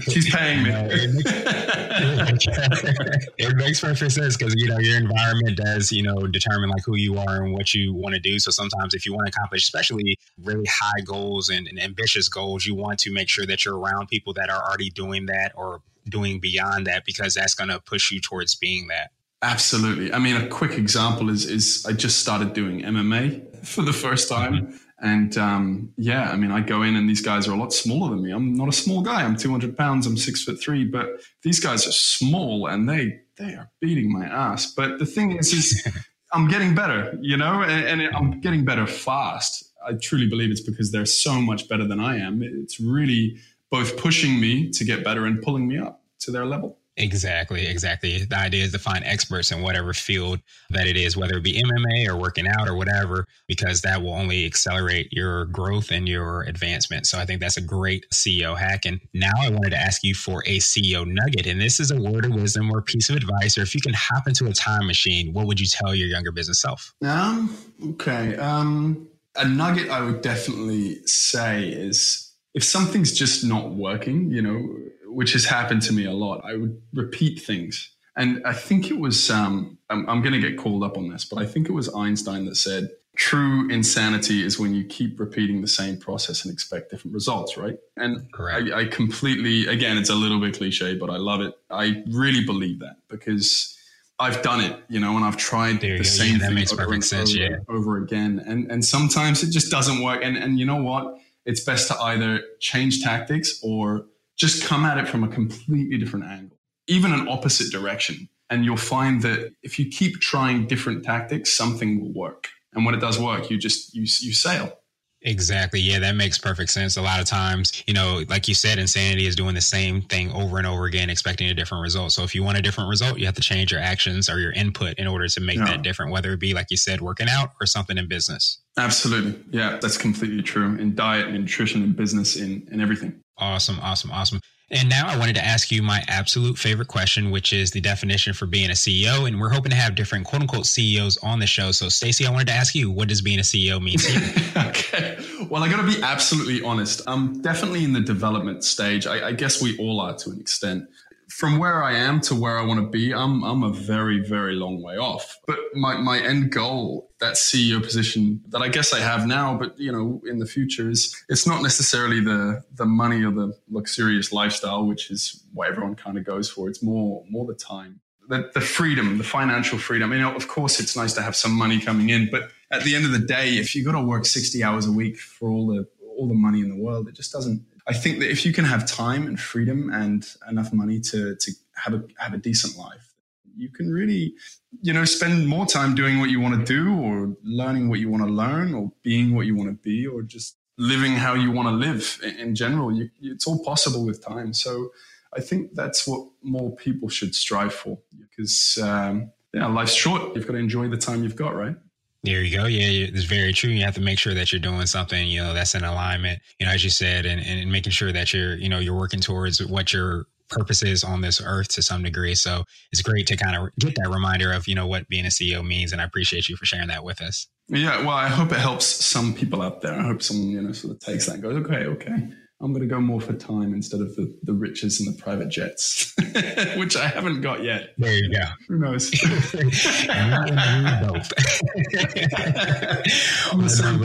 She's 0.12 0.28
paying 0.30 0.64
me. 0.64 0.70
it, 3.38 3.56
makes 3.56 3.80
perfect 3.80 4.12
sense 4.12 4.36
because, 4.36 4.54
you 4.56 4.68
know, 4.68 4.78
your 4.78 4.96
environment 4.96 5.56
does, 5.56 5.92
you 5.92 6.02
know, 6.02 6.26
determine 6.26 6.70
like 6.70 6.82
who 6.84 6.96
you 6.96 7.18
are 7.18 7.44
and 7.44 7.52
what 7.52 7.72
you 7.74 7.94
want 7.94 8.14
to 8.14 8.20
do. 8.20 8.38
So 8.38 8.50
sometimes 8.50 8.94
if 8.94 9.06
you 9.06 9.14
want 9.14 9.26
to 9.26 9.32
accomplish, 9.36 9.62
especially 9.62 10.18
really 10.42 10.66
high 10.66 11.00
goals 11.04 11.48
and, 11.48 11.66
and 11.66 11.80
ambitious 11.80 12.28
goals, 12.28 12.66
you 12.66 12.74
want 12.74 12.98
to 13.00 13.12
make 13.12 13.28
sure 13.28 13.46
that 13.46 13.64
you're 13.64 13.78
around 13.78 14.08
people 14.08 14.32
that 14.34 14.50
are 14.50 14.62
already 14.62 14.90
doing 14.90 15.26
that 15.26 15.52
or 15.54 15.82
doing 16.08 16.40
beyond 16.40 16.86
that 16.86 17.04
because 17.04 17.34
that's 17.34 17.54
going 17.54 17.70
to 17.70 17.80
push 17.80 18.10
you 18.10 18.20
towards 18.20 18.54
being 18.54 18.88
that. 18.88 19.10
Absolutely. 19.42 20.12
I 20.12 20.18
mean, 20.18 20.36
a 20.36 20.48
quick 20.48 20.72
example 20.72 21.28
is 21.28 21.44
is 21.44 21.84
I 21.86 21.92
just 21.92 22.18
started 22.20 22.54
doing 22.54 22.80
MMA 22.80 23.66
for 23.66 23.82
the 23.82 23.92
first 23.92 24.28
time. 24.28 24.54
Mm-hmm. 24.54 24.76
And 25.00 25.36
um, 25.36 25.92
yeah, 25.96 26.30
I 26.30 26.36
mean, 26.36 26.50
I 26.50 26.60
go 26.60 26.82
in 26.82 26.96
and 26.96 27.08
these 27.08 27.20
guys 27.20 27.48
are 27.48 27.52
a 27.52 27.56
lot 27.56 27.72
smaller 27.72 28.10
than 28.10 28.22
me. 28.22 28.30
I'm 28.30 28.54
not 28.54 28.68
a 28.68 28.72
small 28.72 29.02
guy. 29.02 29.22
I'm 29.22 29.36
200 29.36 29.76
pounds. 29.76 30.06
I'm 30.06 30.16
six 30.16 30.44
foot 30.44 30.60
three. 30.60 30.84
But 30.84 31.20
these 31.42 31.60
guys 31.60 31.86
are 31.86 31.92
small 31.92 32.66
and 32.66 32.88
they 32.88 33.20
they 33.36 33.54
are 33.54 33.70
beating 33.80 34.12
my 34.12 34.24
ass. 34.26 34.72
But 34.72 34.98
the 34.98 35.06
thing 35.06 35.36
is, 35.36 35.52
is 35.52 35.88
I'm 36.32 36.48
getting 36.48 36.74
better, 36.74 37.16
you 37.20 37.36
know, 37.36 37.62
and, 37.62 38.00
and 38.00 38.16
I'm 38.16 38.40
getting 38.40 38.64
better 38.64 38.86
fast. 38.86 39.72
I 39.86 39.94
truly 39.94 40.28
believe 40.28 40.50
it's 40.50 40.60
because 40.60 40.90
they're 40.90 41.06
so 41.06 41.40
much 41.40 41.68
better 41.68 41.86
than 41.86 42.00
I 42.00 42.16
am. 42.18 42.42
It's 42.42 42.80
really 42.80 43.36
both 43.70 43.96
pushing 43.96 44.40
me 44.40 44.70
to 44.70 44.84
get 44.84 45.04
better 45.04 45.26
and 45.26 45.42
pulling 45.42 45.68
me 45.68 45.78
up 45.78 46.02
to 46.20 46.30
their 46.30 46.46
level. 46.46 46.78
Exactly, 46.96 47.66
exactly. 47.66 48.24
The 48.24 48.36
idea 48.36 48.64
is 48.64 48.72
to 48.72 48.78
find 48.78 49.04
experts 49.04 49.50
in 49.50 49.62
whatever 49.62 49.92
field 49.92 50.40
that 50.70 50.86
it 50.86 50.96
is, 50.96 51.16
whether 51.16 51.38
it 51.38 51.42
be 51.42 51.60
MMA 51.60 52.08
or 52.08 52.16
working 52.16 52.46
out 52.46 52.68
or 52.68 52.76
whatever, 52.76 53.26
because 53.48 53.82
that 53.82 54.00
will 54.00 54.14
only 54.14 54.46
accelerate 54.46 55.12
your 55.12 55.46
growth 55.46 55.90
and 55.90 56.08
your 56.08 56.42
advancement. 56.42 57.06
So 57.06 57.18
I 57.18 57.26
think 57.26 57.40
that's 57.40 57.56
a 57.56 57.60
great 57.60 58.06
CEO 58.12 58.56
hack. 58.56 58.86
And 58.86 59.00
now 59.12 59.32
I 59.40 59.50
wanted 59.50 59.70
to 59.70 59.78
ask 59.78 60.04
you 60.04 60.14
for 60.14 60.44
a 60.46 60.58
CEO 60.58 61.04
nugget. 61.04 61.46
And 61.46 61.60
this 61.60 61.80
is 61.80 61.90
a 61.90 62.00
word 62.00 62.26
of 62.26 62.34
wisdom 62.34 62.70
or 62.70 62.80
piece 62.80 63.10
of 63.10 63.16
advice, 63.16 63.58
or 63.58 63.62
if 63.62 63.74
you 63.74 63.80
can 63.80 63.94
hop 63.94 64.28
into 64.28 64.46
a 64.46 64.52
time 64.52 64.86
machine, 64.86 65.32
what 65.32 65.46
would 65.46 65.58
you 65.58 65.66
tell 65.66 65.94
your 65.94 66.06
younger 66.06 66.30
business 66.30 66.60
self? 66.60 66.94
Um, 67.02 67.56
okay. 67.84 68.36
Um, 68.36 69.08
a 69.34 69.48
nugget 69.48 69.90
I 69.90 70.00
would 70.00 70.22
definitely 70.22 71.04
say 71.06 71.68
is 71.68 72.32
if 72.54 72.62
something's 72.62 73.12
just 73.12 73.44
not 73.44 73.70
working, 73.70 74.30
you 74.30 74.40
know, 74.40 74.78
which 75.14 75.32
has 75.32 75.44
happened 75.44 75.82
to 75.82 75.92
me 75.92 76.04
a 76.04 76.12
lot, 76.12 76.44
I 76.44 76.56
would 76.56 76.80
repeat 76.92 77.40
things. 77.40 77.90
And 78.16 78.42
I 78.44 78.52
think 78.52 78.90
it 78.90 78.98
was, 78.98 79.30
um, 79.30 79.78
I'm, 79.90 80.08
I'm 80.08 80.22
going 80.22 80.34
to 80.34 80.40
get 80.40 80.58
called 80.58 80.84
up 80.84 80.96
on 80.96 81.08
this, 81.08 81.24
but 81.24 81.38
I 81.38 81.46
think 81.46 81.68
it 81.68 81.72
was 81.72 81.92
Einstein 81.94 82.44
that 82.46 82.56
said, 82.56 82.90
true 83.16 83.68
insanity 83.70 84.44
is 84.44 84.58
when 84.58 84.74
you 84.74 84.84
keep 84.84 85.18
repeating 85.20 85.60
the 85.60 85.68
same 85.68 85.96
process 85.98 86.44
and 86.44 86.52
expect 86.52 86.90
different 86.90 87.14
results, 87.14 87.56
right? 87.56 87.78
And 87.96 88.28
I, 88.38 88.80
I, 88.80 88.84
completely, 88.86 89.68
again, 89.68 89.96
it's 89.96 90.10
a 90.10 90.14
little 90.14 90.40
bit 90.40 90.56
cliche, 90.56 90.96
but 90.96 91.10
I 91.10 91.16
love 91.16 91.40
it. 91.40 91.54
I 91.70 92.02
really 92.08 92.44
believe 92.44 92.80
that 92.80 92.96
because 93.08 93.76
I've 94.18 94.42
done 94.42 94.60
it, 94.60 94.76
you 94.88 95.00
know, 95.00 95.16
and 95.16 95.24
I've 95.24 95.36
tried 95.36 95.80
the 95.80 96.02
same 96.04 96.40
yeah, 96.40 96.48
thing 96.48 96.80
over, 96.80 97.00
sense, 97.02 97.32
over, 97.34 97.40
yeah. 97.40 97.56
over 97.68 97.98
again. 97.98 98.42
And, 98.44 98.70
and 98.70 98.84
sometimes 98.84 99.42
it 99.42 99.50
just 99.50 99.70
doesn't 99.70 100.02
work. 100.02 100.20
And, 100.22 100.36
and 100.36 100.58
you 100.58 100.66
know 100.66 100.82
what? 100.82 101.20
it's 101.44 101.60
best 101.62 101.88
to 101.88 101.98
either 101.98 102.42
change 102.60 103.02
tactics 103.02 103.60
or 103.62 104.06
just 104.36 104.64
come 104.64 104.84
at 104.84 104.98
it 104.98 105.08
from 105.08 105.24
a 105.24 105.28
completely 105.28 105.98
different 105.98 106.26
angle, 106.26 106.58
even 106.86 107.12
an 107.12 107.28
opposite 107.28 107.70
direction. 107.70 108.28
And 108.50 108.64
you'll 108.64 108.76
find 108.76 109.22
that 109.22 109.52
if 109.62 109.78
you 109.78 109.88
keep 109.88 110.20
trying 110.20 110.66
different 110.66 111.04
tactics, 111.04 111.56
something 111.56 112.00
will 112.00 112.12
work. 112.12 112.48
And 112.74 112.84
when 112.84 112.94
it 112.94 113.00
does 113.00 113.18
work, 113.18 113.50
you 113.50 113.58
just 113.58 113.94
you 113.94 114.02
you 114.02 114.34
sail. 114.34 114.78
Exactly. 115.24 115.80
Yeah, 115.80 116.00
that 116.00 116.16
makes 116.16 116.36
perfect 116.36 116.70
sense. 116.70 116.98
A 116.98 117.02
lot 117.02 117.18
of 117.18 117.24
times, 117.24 117.82
you 117.86 117.94
know, 117.94 118.24
like 118.28 118.46
you 118.46 118.54
said, 118.54 118.78
insanity 118.78 119.26
is 119.26 119.34
doing 119.34 119.54
the 119.54 119.60
same 119.62 120.02
thing 120.02 120.30
over 120.32 120.58
and 120.58 120.66
over 120.66 120.84
again, 120.84 121.08
expecting 121.08 121.48
a 121.48 121.54
different 121.54 121.80
result. 121.80 122.12
So 122.12 122.24
if 122.24 122.34
you 122.34 122.42
want 122.42 122.58
a 122.58 122.62
different 122.62 122.90
result, 122.90 123.18
you 123.18 123.24
have 123.24 123.34
to 123.36 123.40
change 123.40 123.72
your 123.72 123.80
actions 123.80 124.28
or 124.28 124.38
your 124.38 124.52
input 124.52 124.98
in 124.98 125.06
order 125.06 125.26
to 125.26 125.40
make 125.40 125.56
yeah. 125.56 125.64
that 125.64 125.82
different, 125.82 126.12
whether 126.12 126.34
it 126.34 126.40
be, 126.40 126.52
like 126.52 126.66
you 126.70 126.76
said, 126.76 127.00
working 127.00 127.28
out 127.30 127.52
or 127.58 127.66
something 127.66 127.96
in 127.96 128.06
business. 128.06 128.60
Absolutely. 128.76 129.42
Yeah, 129.50 129.78
that's 129.80 129.96
completely 129.96 130.42
true 130.42 130.76
in 130.76 130.94
diet, 130.94 131.32
nutrition, 131.32 131.82
in 131.82 131.94
business, 131.94 132.36
in, 132.36 132.68
in 132.70 132.82
everything. 132.82 133.18
Awesome. 133.38 133.78
Awesome. 133.80 134.10
Awesome. 134.10 134.40
And 134.70 134.88
now 134.88 135.06
I 135.06 135.18
wanted 135.18 135.34
to 135.36 135.44
ask 135.44 135.70
you 135.70 135.82
my 135.82 136.02
absolute 136.08 136.56
favorite 136.56 136.88
question, 136.88 137.30
which 137.30 137.52
is 137.52 137.70
the 137.70 137.80
definition 137.80 138.32
for 138.32 138.46
being 138.46 138.70
a 138.70 138.72
CEO. 138.72 139.28
And 139.28 139.38
we're 139.38 139.50
hoping 139.50 139.70
to 139.70 139.76
have 139.76 139.94
different 139.94 140.24
quote 140.24 140.42
unquote 140.42 140.66
CEOs 140.66 141.18
on 141.18 141.38
the 141.38 141.46
show. 141.46 141.70
So, 141.70 141.88
Stacy, 141.88 142.26
I 142.26 142.30
wanted 142.30 142.48
to 142.48 142.54
ask 142.54 142.74
you, 142.74 142.90
what 142.90 143.08
does 143.08 143.20
being 143.20 143.38
a 143.38 143.42
CEO 143.42 143.80
mean 143.80 143.98
to 143.98 144.12
you? 144.12 144.20
okay. 144.68 145.18
Well, 145.50 145.62
I 145.62 145.68
got 145.68 145.76
to 145.76 145.86
be 145.86 146.02
absolutely 146.02 146.62
honest. 146.62 147.02
I'm 147.06 147.42
definitely 147.42 147.84
in 147.84 147.92
the 147.92 148.00
development 148.00 148.64
stage. 148.64 149.06
I, 149.06 149.28
I 149.28 149.32
guess 149.32 149.60
we 149.60 149.76
all 149.76 150.00
are 150.00 150.16
to 150.16 150.30
an 150.30 150.40
extent 150.40 150.88
from 151.28 151.58
where 151.58 151.82
I 151.82 151.94
am 151.94 152.20
to 152.22 152.34
where 152.34 152.58
I 152.58 152.64
want 152.64 152.80
to 152.80 152.86
be, 152.86 153.12
I'm 153.12 153.42
I'm 153.42 153.62
a 153.62 153.72
very 153.72 154.20
very 154.20 154.54
long 154.54 154.82
way 154.82 154.96
off. 154.96 155.38
But 155.46 155.58
my 155.74 155.96
my 155.96 156.18
end 156.18 156.52
goal, 156.52 157.10
that 157.20 157.34
CEO 157.34 157.82
position 157.82 158.42
that 158.48 158.62
I 158.62 158.68
guess 158.68 158.92
I 158.92 159.00
have 159.00 159.26
now, 159.26 159.56
but 159.56 159.78
you 159.78 159.92
know 159.92 160.20
in 160.28 160.38
the 160.38 160.46
future 160.46 160.90
is 160.90 161.14
it's 161.28 161.46
not 161.46 161.62
necessarily 161.62 162.20
the 162.20 162.62
the 162.74 162.86
money 162.86 163.24
or 163.24 163.32
the 163.32 163.52
luxurious 163.70 164.32
lifestyle, 164.32 164.86
which 164.86 165.10
is 165.10 165.44
what 165.52 165.68
everyone 165.68 165.94
kind 165.94 166.18
of 166.18 166.24
goes 166.24 166.50
for. 166.50 166.68
It's 166.68 166.82
more 166.82 167.24
more 167.28 167.46
the 167.46 167.54
time. 167.54 168.00
The, 168.26 168.50
the 168.54 168.62
freedom, 168.62 169.18
the 169.18 169.24
financial 169.24 169.76
freedom. 169.76 170.10
You 170.10 170.20
know, 170.20 170.34
of 170.34 170.48
course, 170.48 170.80
it's 170.80 170.96
nice 170.96 171.12
to 171.12 171.20
have 171.20 171.36
some 171.36 171.52
money 171.52 171.78
coming 171.78 172.08
in, 172.08 172.30
but 172.30 172.48
at 172.70 172.82
the 172.82 172.96
end 172.96 173.04
of 173.04 173.12
the 173.12 173.18
day, 173.18 173.58
if 173.58 173.74
you 173.74 173.84
got 173.84 173.92
to 173.92 174.02
work 174.02 174.24
sixty 174.24 174.64
hours 174.64 174.86
a 174.86 174.92
week 174.92 175.18
for 175.18 175.50
all 175.50 175.66
the 175.66 175.86
all 176.16 176.28
the 176.28 176.34
money 176.34 176.60
in 176.60 176.68
the 176.70 176.82
world, 176.82 177.08
it 177.08 177.14
just 177.14 177.32
doesn't 177.32 177.62
I 177.86 177.92
think 177.92 178.18
that 178.20 178.30
if 178.30 178.46
you 178.46 178.52
can 178.52 178.64
have 178.64 178.86
time 178.86 179.26
and 179.26 179.38
freedom 179.38 179.90
and 179.92 180.26
enough 180.48 180.72
money 180.72 181.00
to 181.00 181.36
to 181.36 181.52
have 181.76 181.94
a 181.94 182.04
have 182.18 182.32
a 182.32 182.38
decent 182.38 182.78
life, 182.78 183.14
you 183.56 183.68
can 183.68 183.90
really, 183.90 184.34
you 184.82 184.92
know, 184.92 185.04
spend 185.04 185.46
more 185.46 185.66
time 185.66 185.94
doing 185.94 186.18
what 186.18 186.30
you 186.30 186.40
want 186.40 186.58
to 186.58 186.64
do, 186.64 186.98
or 186.98 187.36
learning 187.42 187.88
what 187.88 188.00
you 188.00 188.10
want 188.10 188.24
to 188.24 188.30
learn, 188.30 188.74
or 188.74 188.92
being 189.02 189.34
what 189.34 189.46
you 189.46 189.54
want 189.54 189.68
to 189.70 189.76
be, 189.82 190.06
or 190.06 190.22
just 190.22 190.56
living 190.76 191.12
how 191.12 191.34
you 191.34 191.50
want 191.52 191.68
to 191.68 191.74
live 191.74 192.20
in 192.38 192.54
general. 192.54 192.92
You, 192.92 193.10
it's 193.22 193.46
all 193.46 193.62
possible 193.62 194.04
with 194.04 194.24
time. 194.24 194.52
So 194.52 194.90
I 195.36 195.40
think 195.40 195.74
that's 195.74 196.06
what 196.06 196.26
more 196.42 196.74
people 196.74 197.08
should 197.08 197.34
strive 197.34 197.74
for, 197.74 197.98
because 198.18 198.78
um, 198.82 199.30
yeah, 199.52 199.66
life's 199.66 199.94
short. 199.94 200.34
You've 200.34 200.46
got 200.46 200.54
to 200.54 200.58
enjoy 200.58 200.88
the 200.88 200.96
time 200.96 201.22
you've 201.22 201.36
got, 201.36 201.54
right? 201.54 201.76
There 202.24 202.42
you 202.42 202.56
go. 202.56 202.64
Yeah, 202.64 203.06
it's 203.06 203.24
very 203.24 203.52
true. 203.52 203.68
You 203.68 203.84
have 203.84 203.96
to 203.96 204.00
make 204.00 204.18
sure 204.18 204.32
that 204.32 204.50
you're 204.50 204.60
doing 204.60 204.86
something, 204.86 205.28
you 205.28 205.42
know, 205.42 205.52
that's 205.52 205.74
in 205.74 205.84
alignment, 205.84 206.40
you 206.58 206.64
know, 206.64 206.72
as 206.72 206.82
you 206.82 206.88
said, 206.88 207.26
and, 207.26 207.38
and 207.38 207.70
making 207.70 207.92
sure 207.92 208.12
that 208.12 208.32
you're, 208.32 208.56
you 208.56 208.70
know, 208.70 208.78
you're 208.78 208.98
working 208.98 209.20
towards 209.20 209.64
what 209.64 209.92
your 209.92 210.24
purpose 210.48 210.82
is 210.82 211.04
on 211.04 211.20
this 211.20 211.42
earth 211.44 211.68
to 211.68 211.82
some 211.82 212.02
degree. 212.02 212.34
So 212.34 212.64
it's 212.92 213.02
great 213.02 213.26
to 213.26 213.36
kind 213.36 213.56
of 213.56 213.76
get 213.78 213.94
that 213.96 214.08
reminder 214.08 214.52
of, 214.52 214.66
you 214.66 214.74
know, 214.74 214.86
what 214.86 215.06
being 215.08 215.26
a 215.26 215.28
CEO 215.28 215.62
means. 215.66 215.92
And 215.92 216.00
I 216.00 216.04
appreciate 216.04 216.48
you 216.48 216.56
for 216.56 216.64
sharing 216.64 216.88
that 216.88 217.04
with 217.04 217.20
us. 217.20 217.46
Yeah. 217.68 217.98
Well, 218.00 218.16
I 218.16 218.28
hope 218.28 218.52
it 218.52 218.58
helps 218.58 218.86
some 218.86 219.34
people 219.34 219.60
out 219.60 219.82
there. 219.82 219.92
I 219.92 220.04
hope 220.04 220.22
someone, 220.22 220.48
you 220.48 220.62
know, 220.62 220.72
sort 220.72 220.94
of 220.94 221.00
takes 221.00 221.26
that 221.26 221.34
and 221.34 221.42
goes, 221.42 221.56
okay, 221.56 221.84
okay. 221.84 222.28
I'm 222.60 222.72
going 222.72 222.88
to 222.88 222.92
go 222.92 223.00
more 223.00 223.20
for 223.20 223.32
time 223.32 223.74
instead 223.74 224.00
of 224.00 224.14
the, 224.16 224.32
the 224.44 224.52
riches 224.52 225.00
and 225.00 225.12
the 225.12 225.20
private 225.20 225.48
jets, 225.48 226.14
which 226.76 226.96
I 226.96 227.08
haven't 227.08 227.40
got 227.40 227.64
yet. 227.64 227.94
There 227.98 228.14
you 228.14 228.32
go. 228.32 228.44
Who 228.68 228.78
knows? 228.78 229.08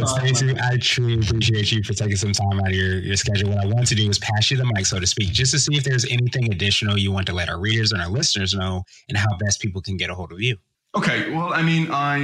Stacey, 0.10 0.56
I 0.60 0.78
truly 0.82 1.20
appreciate 1.20 1.72
you 1.72 1.84
for 1.84 1.94
taking 1.94 2.16
some 2.16 2.34
time 2.34 2.60
out 2.60 2.70
of 2.70 2.74
your, 2.74 3.00
your 3.00 3.16
schedule. 3.16 3.50
What 3.52 3.64
I 3.64 3.68
want 3.68 3.88
to 3.88 3.96
do 3.96 4.10
is 4.10 4.18
pass 4.18 4.50
you 4.50 4.58
the 4.58 4.66
mic, 4.66 4.88
so 4.88 5.00
to 5.00 5.08
speak, 5.08 5.32
just 5.32 5.52
to 5.54 5.60
see 5.60 5.78
if 5.78 5.84
there's 5.84 6.06
anything 6.06 6.52
additional 6.52 6.98
you 6.98 7.12
want 7.12 7.28
to 7.28 7.34
let 7.34 7.50
our 7.50 7.60
readers 7.60 7.92
and 7.92 8.02
our 8.02 8.10
listeners 8.10 8.54
know 8.56 8.84
and 9.08 9.18
how 9.18 9.38
best 9.38 9.62
people 9.62 9.82
can 9.82 9.96
get 9.96 10.10
a 10.10 10.16
hold 10.16 10.32
of 10.32 10.42
you. 10.42 10.58
Okay, 10.96 11.30
well, 11.30 11.54
I 11.54 11.62
mean, 11.62 11.90
I 11.92 12.18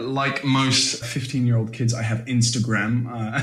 like 0.00 0.44
most 0.44 1.02
15 1.02 1.46
year 1.46 1.56
old 1.56 1.72
kids, 1.72 1.94
I 1.94 2.02
have 2.02 2.18
Instagram, 2.26 3.06
uh, 3.10 3.40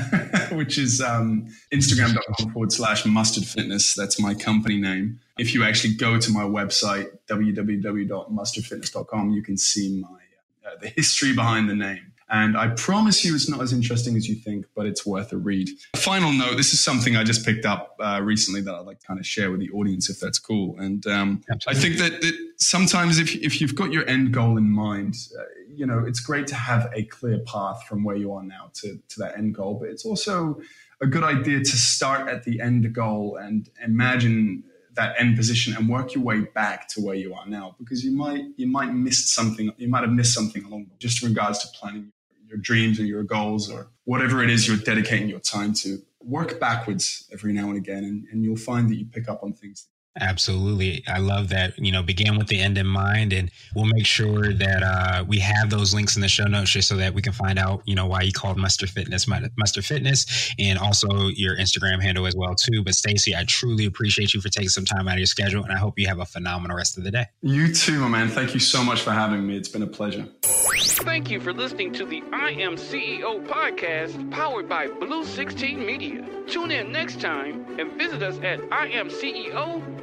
which 0.56 0.78
is 0.78 1.00
um, 1.00 1.48
instagram.com 1.72 2.52
forward 2.52 2.70
slash 2.72 3.04
mustard 3.04 3.42
fitness. 3.44 3.94
That's 3.94 4.20
my 4.20 4.32
company 4.32 4.80
name. 4.80 5.18
If 5.38 5.54
you 5.54 5.64
actually 5.64 5.94
go 5.94 6.20
to 6.20 6.30
my 6.30 6.44
website, 6.44 7.08
www.mustardfitness.com, 7.26 9.30
you 9.30 9.42
can 9.42 9.56
see 9.56 10.00
my 10.00 10.20
uh, 10.64 10.76
the 10.80 10.88
history 10.88 11.34
behind 11.34 11.68
the 11.68 11.74
name. 11.74 12.09
And 12.30 12.56
I 12.56 12.68
promise 12.68 13.24
you, 13.24 13.34
it's 13.34 13.48
not 13.48 13.60
as 13.60 13.72
interesting 13.72 14.16
as 14.16 14.28
you 14.28 14.36
think, 14.36 14.66
but 14.76 14.86
it's 14.86 15.04
worth 15.04 15.32
a 15.32 15.36
read. 15.36 15.68
Final 15.96 16.32
note 16.32 16.56
this 16.56 16.72
is 16.72 16.82
something 16.82 17.16
I 17.16 17.24
just 17.24 17.44
picked 17.44 17.66
up 17.66 17.96
uh, 17.98 18.20
recently 18.22 18.60
that 18.60 18.72
I'd 18.72 18.86
like 18.86 19.00
to 19.00 19.06
kind 19.06 19.18
of 19.18 19.26
share 19.26 19.50
with 19.50 19.58
the 19.58 19.70
audience, 19.70 20.08
if 20.08 20.20
that's 20.20 20.38
cool. 20.38 20.78
And 20.78 21.04
um, 21.08 21.42
I 21.66 21.74
think 21.74 21.98
that, 21.98 22.20
that, 22.20 22.34
sometimes 22.58 23.18
if, 23.18 23.34
if 23.34 23.60
you've 23.60 23.74
got 23.74 23.92
your 23.92 24.06
end 24.08 24.32
goal 24.32 24.56
in 24.58 24.70
mind, 24.70 25.16
uh, 25.36 25.42
you 25.68 25.86
know, 25.86 26.04
it's 26.06 26.20
great 26.20 26.46
to 26.48 26.54
have 26.54 26.88
a 26.94 27.02
clear 27.04 27.40
path 27.40 27.82
from 27.88 28.04
where 28.04 28.16
you 28.16 28.32
are 28.32 28.44
now 28.44 28.70
to, 28.74 29.00
to 29.08 29.18
that 29.18 29.36
end 29.36 29.56
goal, 29.56 29.74
but 29.74 29.88
it's 29.88 30.04
also 30.04 30.60
a 31.00 31.06
good 31.06 31.24
idea 31.24 31.58
to 31.58 31.76
start 31.76 32.28
at 32.28 32.44
the 32.44 32.60
end 32.60 32.92
goal 32.94 33.36
and 33.36 33.70
imagine 33.84 34.62
that 34.94 35.14
end 35.18 35.36
position 35.36 35.74
and 35.76 35.88
work 35.88 36.14
your 36.14 36.22
way 36.22 36.40
back 36.40 36.88
to 36.88 37.00
where 37.00 37.14
you 37.14 37.32
are 37.32 37.46
now 37.46 37.74
because 37.78 38.04
you 38.04 38.10
might 38.10 38.42
you 38.56 38.66
might 38.66 38.92
miss 38.92 39.32
something 39.32 39.72
you 39.78 39.88
might 39.88 40.00
have 40.00 40.10
missed 40.10 40.34
something 40.34 40.64
along 40.64 40.90
just 40.98 41.22
in 41.22 41.28
regards 41.28 41.60
to 41.60 41.68
planning 41.78 42.12
your 42.50 42.58
dreams 42.58 43.00
or 43.00 43.04
your 43.04 43.22
goals 43.22 43.70
or 43.70 43.90
whatever 44.04 44.42
it 44.42 44.50
is 44.50 44.68
you're 44.68 44.76
dedicating 44.76 45.28
your 45.28 45.40
time 45.40 45.72
to. 45.74 45.98
Work 46.22 46.60
backwards 46.60 47.26
every 47.32 47.54
now 47.54 47.68
and 47.68 47.78
again, 47.78 48.04
and, 48.04 48.26
and 48.30 48.44
you'll 48.44 48.54
find 48.54 48.90
that 48.90 48.96
you 48.96 49.06
pick 49.06 49.26
up 49.26 49.42
on 49.42 49.54
things 49.54 49.86
Absolutely. 50.18 51.04
I 51.06 51.18
love 51.18 51.50
that, 51.50 51.78
you 51.78 51.92
know, 51.92 52.02
begin 52.02 52.36
with 52.36 52.48
the 52.48 52.58
end 52.58 52.78
in 52.78 52.86
mind. 52.86 53.32
And 53.32 53.50
we'll 53.76 53.84
make 53.84 54.06
sure 54.06 54.52
that 54.52 54.82
uh, 54.82 55.24
we 55.26 55.38
have 55.38 55.70
those 55.70 55.94
links 55.94 56.16
in 56.16 56.22
the 56.22 56.28
show 56.28 56.44
notes 56.44 56.70
just 56.70 56.88
so 56.88 56.96
that 56.96 57.14
we 57.14 57.22
can 57.22 57.32
find 57.32 57.58
out, 57.58 57.82
you 57.86 57.94
know, 57.94 58.06
why 58.06 58.22
you 58.22 58.32
called 58.32 58.58
Mustard 58.58 58.90
Fitness 58.90 59.28
Mustard 59.28 59.84
Fitness 59.84 60.52
and 60.58 60.78
also 60.78 61.28
your 61.28 61.56
Instagram 61.56 62.02
handle 62.02 62.26
as 62.26 62.34
well, 62.34 62.54
too. 62.54 62.82
But 62.82 62.94
Stacey, 62.94 63.36
I 63.36 63.44
truly 63.44 63.86
appreciate 63.86 64.34
you 64.34 64.40
for 64.40 64.48
taking 64.48 64.68
some 64.68 64.84
time 64.84 65.06
out 65.06 65.14
of 65.14 65.20
your 65.20 65.26
schedule. 65.26 65.62
And 65.62 65.72
I 65.72 65.76
hope 65.76 65.98
you 65.98 66.08
have 66.08 66.18
a 66.18 66.26
phenomenal 66.26 66.76
rest 66.76 66.98
of 66.98 67.04
the 67.04 67.12
day. 67.12 67.26
You 67.42 67.72
too, 67.72 68.00
my 68.00 68.08
man. 68.08 68.28
Thank 68.28 68.52
you 68.52 68.60
so 68.60 68.82
much 68.82 69.02
for 69.02 69.12
having 69.12 69.46
me. 69.46 69.56
It's 69.56 69.68
been 69.68 69.82
a 69.82 69.86
pleasure. 69.86 70.26
Thank 70.42 71.30
you 71.30 71.40
for 71.40 71.52
listening 71.52 71.92
to 71.94 72.04
the 72.04 72.22
I 72.32 72.50
Am 72.50 72.76
CEO 72.76 73.46
podcast 73.46 74.30
powered 74.30 74.68
by 74.68 74.88
Blue 74.88 75.24
16 75.24 75.84
Media. 75.84 76.26
Tune 76.46 76.70
in 76.70 76.90
next 76.90 77.20
time 77.20 77.78
and 77.78 77.92
visit 77.92 78.22
us 78.22 78.38
at 78.42 78.60